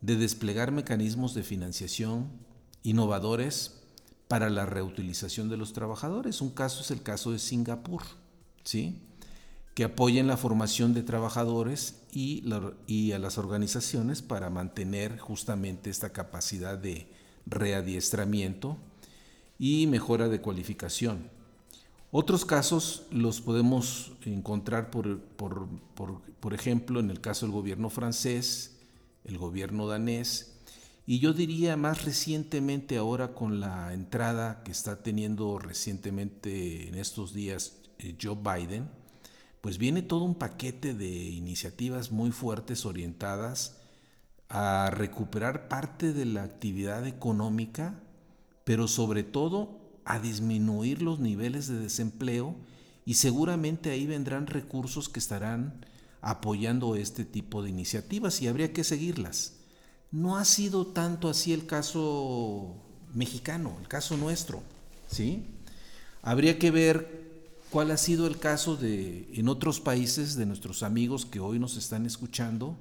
de 0.00 0.16
desplegar 0.16 0.72
mecanismos 0.72 1.34
de 1.34 1.42
financiación 1.42 2.28
innovadores 2.82 3.82
para 4.28 4.50
la 4.50 4.66
reutilización 4.66 5.48
de 5.48 5.56
los 5.56 5.72
trabajadores. 5.72 6.40
Un 6.40 6.50
caso 6.50 6.80
es 6.80 6.90
el 6.90 7.02
caso 7.02 7.32
de 7.32 7.38
Singapur, 7.38 8.02
¿sí? 8.64 9.00
que 9.74 9.84
apoyen 9.84 10.26
la 10.26 10.38
formación 10.38 10.94
de 10.94 11.02
trabajadores 11.02 11.96
y, 12.10 12.42
a 13.12 13.18
las 13.18 13.36
organizaciones 13.36 14.22
para 14.22 14.48
mantener 14.48 15.18
justamente 15.18 15.90
esta 15.90 16.14
capacidad 16.14 16.78
de 16.78 17.06
readiestramiento 17.44 18.78
y 19.58 19.86
mejora 19.86 20.28
de 20.28 20.40
cualificación. 20.40 21.28
Otros 22.10 22.46
casos 22.46 23.02
los 23.10 23.42
podemos 23.42 24.12
encontrar, 24.24 24.90
por, 24.90 25.20
por, 25.20 25.68
por, 25.94 26.22
por 26.40 26.54
ejemplo, 26.54 26.98
en 26.98 27.10
el 27.10 27.20
caso 27.20 27.44
del 27.44 27.52
gobierno 27.52 27.90
francés, 27.90 28.75
el 29.26 29.38
gobierno 29.38 29.86
danés, 29.86 30.56
y 31.06 31.20
yo 31.20 31.32
diría 31.32 31.76
más 31.76 32.04
recientemente 32.04 32.96
ahora 32.96 33.32
con 33.32 33.60
la 33.60 33.92
entrada 33.92 34.62
que 34.64 34.72
está 34.72 35.02
teniendo 35.02 35.58
recientemente 35.58 36.88
en 36.88 36.96
estos 36.96 37.32
días 37.32 37.78
eh, 37.98 38.16
Joe 38.20 38.36
Biden, 38.36 38.88
pues 39.60 39.78
viene 39.78 40.02
todo 40.02 40.24
un 40.24 40.34
paquete 40.34 40.94
de 40.94 41.08
iniciativas 41.08 42.10
muy 42.10 42.32
fuertes 42.32 42.84
orientadas 42.86 43.76
a 44.48 44.90
recuperar 44.90 45.68
parte 45.68 46.12
de 46.12 46.24
la 46.24 46.42
actividad 46.42 47.06
económica, 47.06 48.00
pero 48.64 48.88
sobre 48.88 49.22
todo 49.22 49.80
a 50.04 50.18
disminuir 50.18 51.02
los 51.02 51.18
niveles 51.18 51.68
de 51.68 51.78
desempleo 51.78 52.56
y 53.04 53.14
seguramente 53.14 53.90
ahí 53.90 54.06
vendrán 54.06 54.46
recursos 54.46 55.08
que 55.08 55.20
estarán 55.20 55.84
apoyando 56.26 56.96
este 56.96 57.24
tipo 57.24 57.62
de 57.62 57.70
iniciativas 57.70 58.42
y 58.42 58.48
habría 58.48 58.72
que 58.72 58.82
seguirlas. 58.82 59.52
No 60.10 60.36
ha 60.36 60.44
sido 60.44 60.88
tanto 60.88 61.28
así 61.28 61.52
el 61.52 61.66
caso 61.66 62.74
mexicano, 63.14 63.76
el 63.80 63.86
caso 63.86 64.16
nuestro, 64.16 64.60
¿sí? 65.08 65.46
Habría 66.22 66.58
que 66.58 66.72
ver 66.72 67.54
cuál 67.70 67.92
ha 67.92 67.96
sido 67.96 68.26
el 68.26 68.38
caso 68.40 68.76
de 68.76 69.28
en 69.34 69.48
otros 69.48 69.78
países 69.78 70.34
de 70.34 70.46
nuestros 70.46 70.82
amigos 70.82 71.26
que 71.26 71.38
hoy 71.38 71.60
nos 71.60 71.76
están 71.76 72.06
escuchando, 72.06 72.76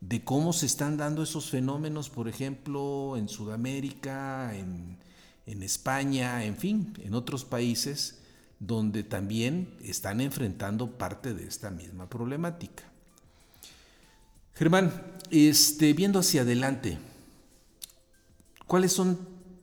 de 0.00 0.22
cómo 0.22 0.52
se 0.52 0.66
están 0.66 0.96
dando 0.96 1.24
esos 1.24 1.50
fenómenos, 1.50 2.10
por 2.10 2.28
ejemplo, 2.28 3.16
en 3.16 3.28
Sudamérica, 3.28 4.56
en, 4.56 4.98
en 5.46 5.64
España, 5.64 6.44
en 6.44 6.56
fin, 6.56 6.94
en 7.02 7.14
otros 7.14 7.44
países 7.44 8.21
donde 8.62 9.02
también 9.02 9.76
están 9.82 10.20
enfrentando 10.20 10.96
parte 10.96 11.34
de 11.34 11.46
esta 11.48 11.70
misma 11.70 12.08
problemática. 12.08 12.84
Germán, 14.54 14.92
este, 15.30 15.92
viendo 15.94 16.20
hacia 16.20 16.42
adelante, 16.42 16.96
¿cuáles 18.68 18.92
son 18.92 19.18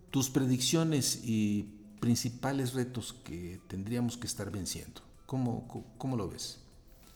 tus 0.09 0.29
predicciones 0.29 1.21
y 1.23 1.69
principales 2.01 2.73
retos 2.73 3.15
que 3.23 3.61
tendríamos 3.69 4.17
que 4.17 4.27
estar 4.27 4.51
venciendo? 4.51 5.01
¿Cómo, 5.25 5.93
cómo 5.97 6.17
lo 6.17 6.27
ves? 6.27 6.59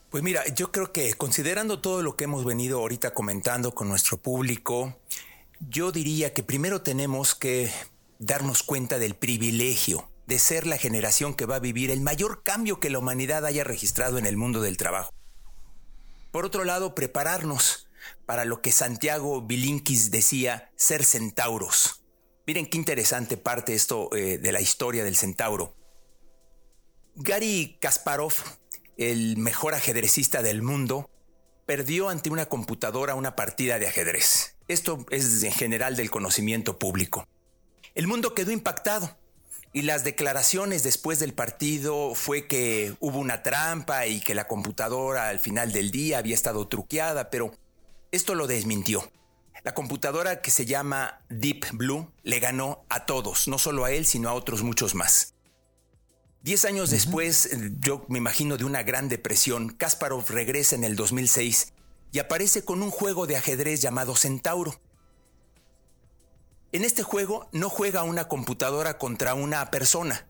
Pues 0.08 0.22
mira, 0.22 0.42
yo 0.54 0.72
creo 0.72 0.90
que 0.90 1.12
considerando 1.14 1.80
todo 1.80 2.02
lo 2.02 2.16
que 2.16 2.24
hemos 2.24 2.46
venido 2.46 2.78
ahorita 2.78 3.12
comentando 3.12 3.74
con 3.74 3.88
nuestro 3.88 4.16
público, 4.16 4.96
yo 5.68 5.92
diría 5.92 6.32
que 6.32 6.42
primero 6.42 6.80
tenemos 6.80 7.34
que 7.34 7.70
darnos 8.18 8.62
cuenta 8.62 8.98
del 8.98 9.16
privilegio 9.16 10.08
de 10.26 10.38
ser 10.38 10.66
la 10.66 10.78
generación 10.78 11.34
que 11.34 11.46
va 11.46 11.56
a 11.56 11.60
vivir 11.60 11.90
el 11.90 12.00
mayor 12.00 12.42
cambio 12.42 12.80
que 12.80 12.90
la 12.90 12.98
humanidad 12.98 13.44
haya 13.44 13.64
registrado 13.64 14.18
en 14.18 14.26
el 14.26 14.36
mundo 14.36 14.60
del 14.60 14.76
trabajo. 14.76 15.12
Por 16.30 16.44
otro 16.44 16.64
lado, 16.64 16.94
prepararnos 16.94 17.88
para 18.26 18.44
lo 18.44 18.60
que 18.60 18.72
Santiago 18.72 19.42
Bilinkis 19.42 20.10
decía, 20.10 20.72
ser 20.76 21.04
centauros. 21.04 22.02
Miren 22.46 22.66
qué 22.66 22.76
interesante 22.76 23.36
parte 23.36 23.74
esto 23.74 24.14
eh, 24.14 24.38
de 24.38 24.52
la 24.52 24.60
historia 24.60 25.04
del 25.04 25.16
centauro. 25.16 25.74
Gary 27.16 27.78
Kasparov, 27.80 28.34
el 28.96 29.36
mejor 29.36 29.74
ajedrecista 29.74 30.42
del 30.42 30.62
mundo, 30.62 31.08
perdió 31.66 32.08
ante 32.08 32.30
una 32.30 32.46
computadora 32.46 33.14
una 33.14 33.36
partida 33.36 33.78
de 33.78 33.86
ajedrez. 33.86 34.56
Esto 34.68 35.06
es 35.10 35.42
en 35.42 35.52
general 35.52 35.96
del 35.96 36.10
conocimiento 36.10 36.78
público. 36.78 37.26
El 37.94 38.06
mundo 38.06 38.34
quedó 38.34 38.50
impactado 38.50 39.16
y 39.74 39.82
las 39.82 40.04
declaraciones 40.04 40.84
después 40.84 41.18
del 41.18 41.34
partido 41.34 42.14
fue 42.14 42.46
que 42.46 42.94
hubo 43.00 43.18
una 43.18 43.42
trampa 43.42 44.06
y 44.06 44.20
que 44.20 44.36
la 44.36 44.46
computadora 44.46 45.28
al 45.28 45.40
final 45.40 45.72
del 45.72 45.90
día 45.90 46.18
había 46.18 46.36
estado 46.36 46.68
truqueada, 46.68 47.28
pero 47.28 47.52
esto 48.12 48.36
lo 48.36 48.46
desmintió. 48.46 49.10
La 49.64 49.74
computadora 49.74 50.40
que 50.40 50.52
se 50.52 50.64
llama 50.64 51.20
Deep 51.28 51.72
Blue 51.72 52.08
le 52.22 52.38
ganó 52.38 52.84
a 52.88 53.04
todos, 53.04 53.48
no 53.48 53.58
solo 53.58 53.84
a 53.84 53.90
él, 53.90 54.06
sino 54.06 54.28
a 54.28 54.34
otros 54.34 54.62
muchos 54.62 54.94
más. 54.94 55.34
Diez 56.40 56.64
años 56.66 56.90
después, 56.90 57.50
yo 57.80 58.06
me 58.08 58.18
imagino 58.18 58.56
de 58.56 58.64
una 58.64 58.84
gran 58.84 59.08
depresión, 59.08 59.70
Kasparov 59.70 60.28
regresa 60.28 60.76
en 60.76 60.84
el 60.84 60.94
2006 60.94 61.72
y 62.12 62.20
aparece 62.20 62.64
con 62.64 62.80
un 62.80 62.92
juego 62.92 63.26
de 63.26 63.36
ajedrez 63.36 63.80
llamado 63.82 64.14
Centauro. 64.14 64.80
En 66.74 66.82
este 66.82 67.04
juego 67.04 67.48
no 67.52 67.70
juega 67.70 68.02
una 68.02 68.26
computadora 68.26 68.98
contra 68.98 69.34
una 69.34 69.70
persona, 69.70 70.26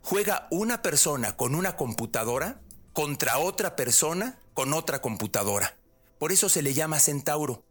juega 0.00 0.48
una 0.50 0.80
persona 0.80 1.36
con 1.36 1.54
una 1.54 1.76
computadora 1.76 2.62
contra 2.94 3.36
otra 3.36 3.76
persona 3.76 4.38
con 4.54 4.72
otra 4.72 5.02
computadora. 5.02 5.76
Por 6.18 6.32
eso 6.32 6.48
se 6.48 6.62
le 6.62 6.72
llama 6.72 7.00
Centauro 7.00 7.66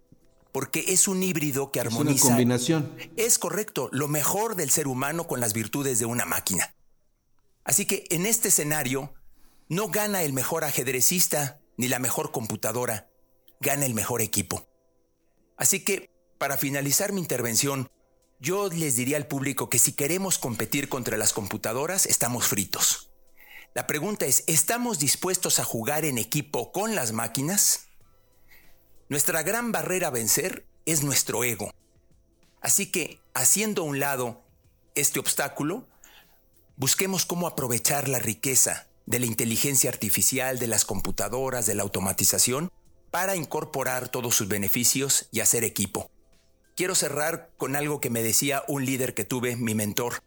porque 0.51 0.85
es 0.89 1.07
un 1.07 1.23
híbrido 1.23 1.71
que 1.71 1.79
armoniza. 1.79 2.17
Es 2.17 2.23
una 2.25 2.33
combinación. 2.33 2.95
Es 3.17 3.39
correcto, 3.39 3.89
lo 3.91 4.07
mejor 4.07 4.55
del 4.55 4.69
ser 4.69 4.87
humano 4.87 5.25
con 5.25 5.39
las 5.39 5.53
virtudes 5.53 5.97
de 5.97 6.05
una 6.05 6.25
máquina. 6.25 6.75
Así 7.63 7.87
que 7.87 8.05
en 8.11 8.27
este 8.27 8.49
escenario 8.49 9.15
no 9.69 9.87
gana 9.87 10.21
el 10.21 10.33
mejor 10.33 10.65
ajedrecista 10.65 11.61
ni 11.77 11.87
la 11.87 11.97
mejor 11.97 12.31
computadora, 12.31 13.09
gana 13.59 13.87
el 13.87 13.95
mejor 13.95 14.21
equipo. 14.21 14.67
Así 15.57 15.83
que, 15.83 16.11
para 16.37 16.57
finalizar 16.57 17.11
mi 17.11 17.19
intervención, 17.19 17.89
yo 18.43 18.67
les 18.67 18.97
diría 18.97 19.15
al 19.15 19.25
público 19.25 19.69
que 19.69 19.79
si 19.79 19.93
queremos 19.93 20.37
competir 20.37 20.89
contra 20.89 21.15
las 21.15 21.31
computadoras, 21.31 22.05
estamos 22.05 22.45
fritos. 22.45 23.09
La 23.73 23.87
pregunta 23.87 24.25
es, 24.25 24.43
¿estamos 24.47 24.99
dispuestos 24.99 25.59
a 25.59 25.63
jugar 25.63 26.03
en 26.03 26.17
equipo 26.17 26.73
con 26.73 26.93
las 26.93 27.13
máquinas? 27.13 27.87
Nuestra 29.07 29.43
gran 29.43 29.71
barrera 29.71 30.07
a 30.07 30.11
vencer 30.11 30.65
es 30.85 31.03
nuestro 31.03 31.45
ego. 31.45 31.71
Así 32.59 32.91
que, 32.91 33.21
haciendo 33.33 33.83
a 33.83 33.85
un 33.85 34.01
lado 34.01 34.41
este 34.93 35.21
obstáculo, 35.21 35.87
busquemos 36.75 37.25
cómo 37.25 37.47
aprovechar 37.47 38.09
la 38.09 38.19
riqueza 38.19 38.87
de 39.05 39.19
la 39.19 39.25
inteligencia 39.25 39.89
artificial, 39.89 40.59
de 40.59 40.67
las 40.67 40.83
computadoras, 40.83 41.65
de 41.65 41.75
la 41.75 41.83
automatización, 41.83 42.73
para 43.09 43.37
incorporar 43.37 44.09
todos 44.09 44.35
sus 44.35 44.49
beneficios 44.49 45.29
y 45.31 45.39
hacer 45.39 45.63
equipo. 45.63 46.11
Quiero 46.75 46.95
cerrar 46.95 47.51
con 47.57 47.75
algo 47.75 47.99
que 47.99 48.09
me 48.09 48.23
decía 48.23 48.63
un 48.67 48.85
líder 48.85 49.13
que 49.13 49.23
tuve, 49.23 49.55
mi 49.55 49.75
mentor. 49.75 50.23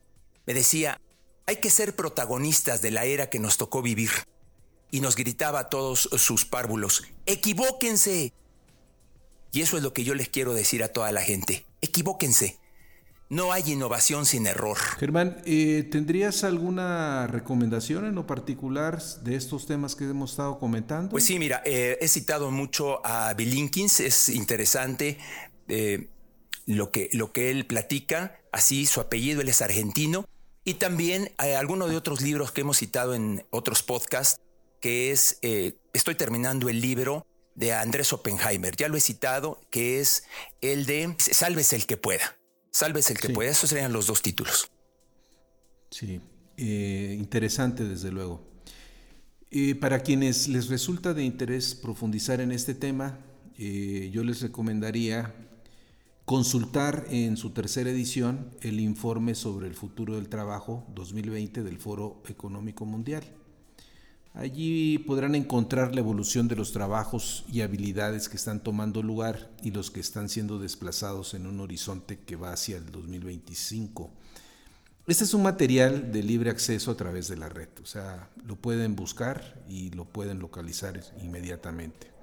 Me 0.46 0.54
decía, 0.54 1.00
hay 1.46 1.56
que 1.56 1.70
ser 1.70 1.96
protagonistas 1.96 2.82
de 2.82 2.90
la 2.90 3.04
era 3.04 3.28
que 3.28 3.38
nos 3.38 3.56
tocó 3.56 3.82
vivir. 3.82 4.10
Y 4.90 5.00
nos 5.00 5.16
gritaba 5.16 5.60
a 5.60 5.68
todos 5.68 6.08
sus 6.16 6.44
párvulos, 6.44 7.04
equivóquense, 7.26 8.32
y 9.52 9.62
eso 9.62 9.76
es 9.76 9.82
lo 9.82 9.92
que 9.92 10.04
yo 10.04 10.14
les 10.14 10.28
quiero 10.28 10.54
decir 10.54 10.84
a 10.84 10.88
toda 10.88 11.10
la 11.12 11.22
gente. 11.22 11.64
Equivóquense. 11.80 12.58
No 13.28 13.52
hay 13.52 13.72
innovación 13.72 14.24
sin 14.24 14.46
error. 14.46 14.76
Germán, 14.98 15.38
eh, 15.44 15.88
¿tendrías 15.90 16.44
alguna 16.44 17.26
recomendación 17.26 18.04
en 18.04 18.14
lo 18.14 18.26
particular 18.26 19.02
de 19.02 19.34
estos 19.34 19.66
temas 19.66 19.96
que 19.96 20.04
hemos 20.04 20.32
estado 20.32 20.58
comentando? 20.60 21.10
Pues 21.10 21.24
sí, 21.24 21.38
mira, 21.38 21.62
eh, 21.64 21.98
he 22.00 22.06
citado 22.06 22.52
mucho 22.52 23.04
a 23.04 23.34
Bilinkins, 23.34 23.98
es 23.98 24.28
interesante 24.28 25.18
eh, 25.66 26.08
lo, 26.66 26.90
que, 26.90 27.08
lo 27.12 27.32
que 27.32 27.50
él 27.50 27.66
platica, 27.66 28.40
así 28.52 28.86
su 28.86 29.00
apellido, 29.00 29.40
él 29.40 29.48
es 29.48 29.62
argentino, 29.62 30.28
y 30.64 30.74
también 30.74 31.32
hay 31.38 31.52
algunos 31.52 31.90
de 31.90 31.96
otros 31.96 32.20
libros 32.20 32.52
que 32.52 32.62
hemos 32.62 32.78
citado 32.78 33.14
en 33.14 33.46
otros 33.50 33.82
podcasts, 33.82 34.40
que 34.80 35.12
es, 35.12 35.38
estoy 35.92 36.16
terminando 36.16 36.68
el 36.68 36.80
libro 36.80 37.24
de 37.54 37.72
Andrés 37.72 38.12
Oppenheimer. 38.12 38.76
Ya 38.76 38.88
lo 38.88 38.96
he 38.96 39.00
citado, 39.00 39.60
que 39.70 40.00
es 40.00 40.24
el 40.60 40.86
de 40.86 41.14
Salves 41.18 41.72
el 41.72 41.86
que 41.86 41.96
pueda. 41.96 42.36
Salves 42.70 43.10
el 43.10 43.18
que 43.18 43.30
pueda. 43.30 43.50
Esos 43.50 43.70
serían 43.70 43.92
los 43.92 44.06
dos 44.06 44.22
títulos. 44.22 44.70
Sí, 45.90 46.20
eh, 46.56 47.16
interesante 47.18 47.84
desde 47.84 48.10
luego. 48.10 48.44
Eh, 49.50 49.74
para 49.74 50.02
quienes 50.02 50.48
les 50.48 50.68
resulta 50.68 51.14
de 51.14 51.22
interés 51.22 51.74
profundizar 51.74 52.40
en 52.40 52.52
este 52.52 52.74
tema, 52.74 53.18
eh, 53.56 54.10
yo 54.12 54.22
les 54.24 54.42
recomendaría 54.42 55.34
consultar 56.26 57.06
en 57.08 57.36
su 57.36 57.50
tercera 57.50 57.88
edición 57.88 58.50
el 58.60 58.80
informe 58.80 59.36
sobre 59.36 59.68
el 59.68 59.74
futuro 59.74 60.16
del 60.16 60.28
trabajo 60.28 60.84
2020 60.92 61.62
del 61.62 61.78
Foro 61.78 62.20
Económico 62.26 62.84
Mundial. 62.84 63.22
Allí 64.34 64.98
podrán 64.98 65.36
encontrar 65.36 65.94
la 65.94 66.00
evolución 66.00 66.48
de 66.48 66.56
los 66.56 66.72
trabajos 66.72 67.44
y 67.50 67.60
habilidades 67.60 68.28
que 68.28 68.36
están 68.36 68.60
tomando 68.60 69.04
lugar 69.04 69.52
y 69.62 69.70
los 69.70 69.92
que 69.92 70.00
están 70.00 70.28
siendo 70.28 70.58
desplazados 70.58 71.32
en 71.34 71.46
un 71.46 71.60
horizonte 71.60 72.18
que 72.18 72.34
va 72.34 72.52
hacia 72.52 72.76
el 72.76 72.90
2025. 72.90 74.10
Este 75.06 75.22
es 75.22 75.32
un 75.32 75.44
material 75.44 76.10
de 76.10 76.24
libre 76.24 76.50
acceso 76.50 76.90
a 76.90 76.96
través 76.96 77.28
de 77.28 77.36
la 77.36 77.48
red, 77.48 77.68
o 77.80 77.86
sea, 77.86 78.28
lo 78.44 78.56
pueden 78.56 78.96
buscar 78.96 79.62
y 79.68 79.90
lo 79.90 80.04
pueden 80.04 80.40
localizar 80.40 81.00
inmediatamente. 81.22 82.15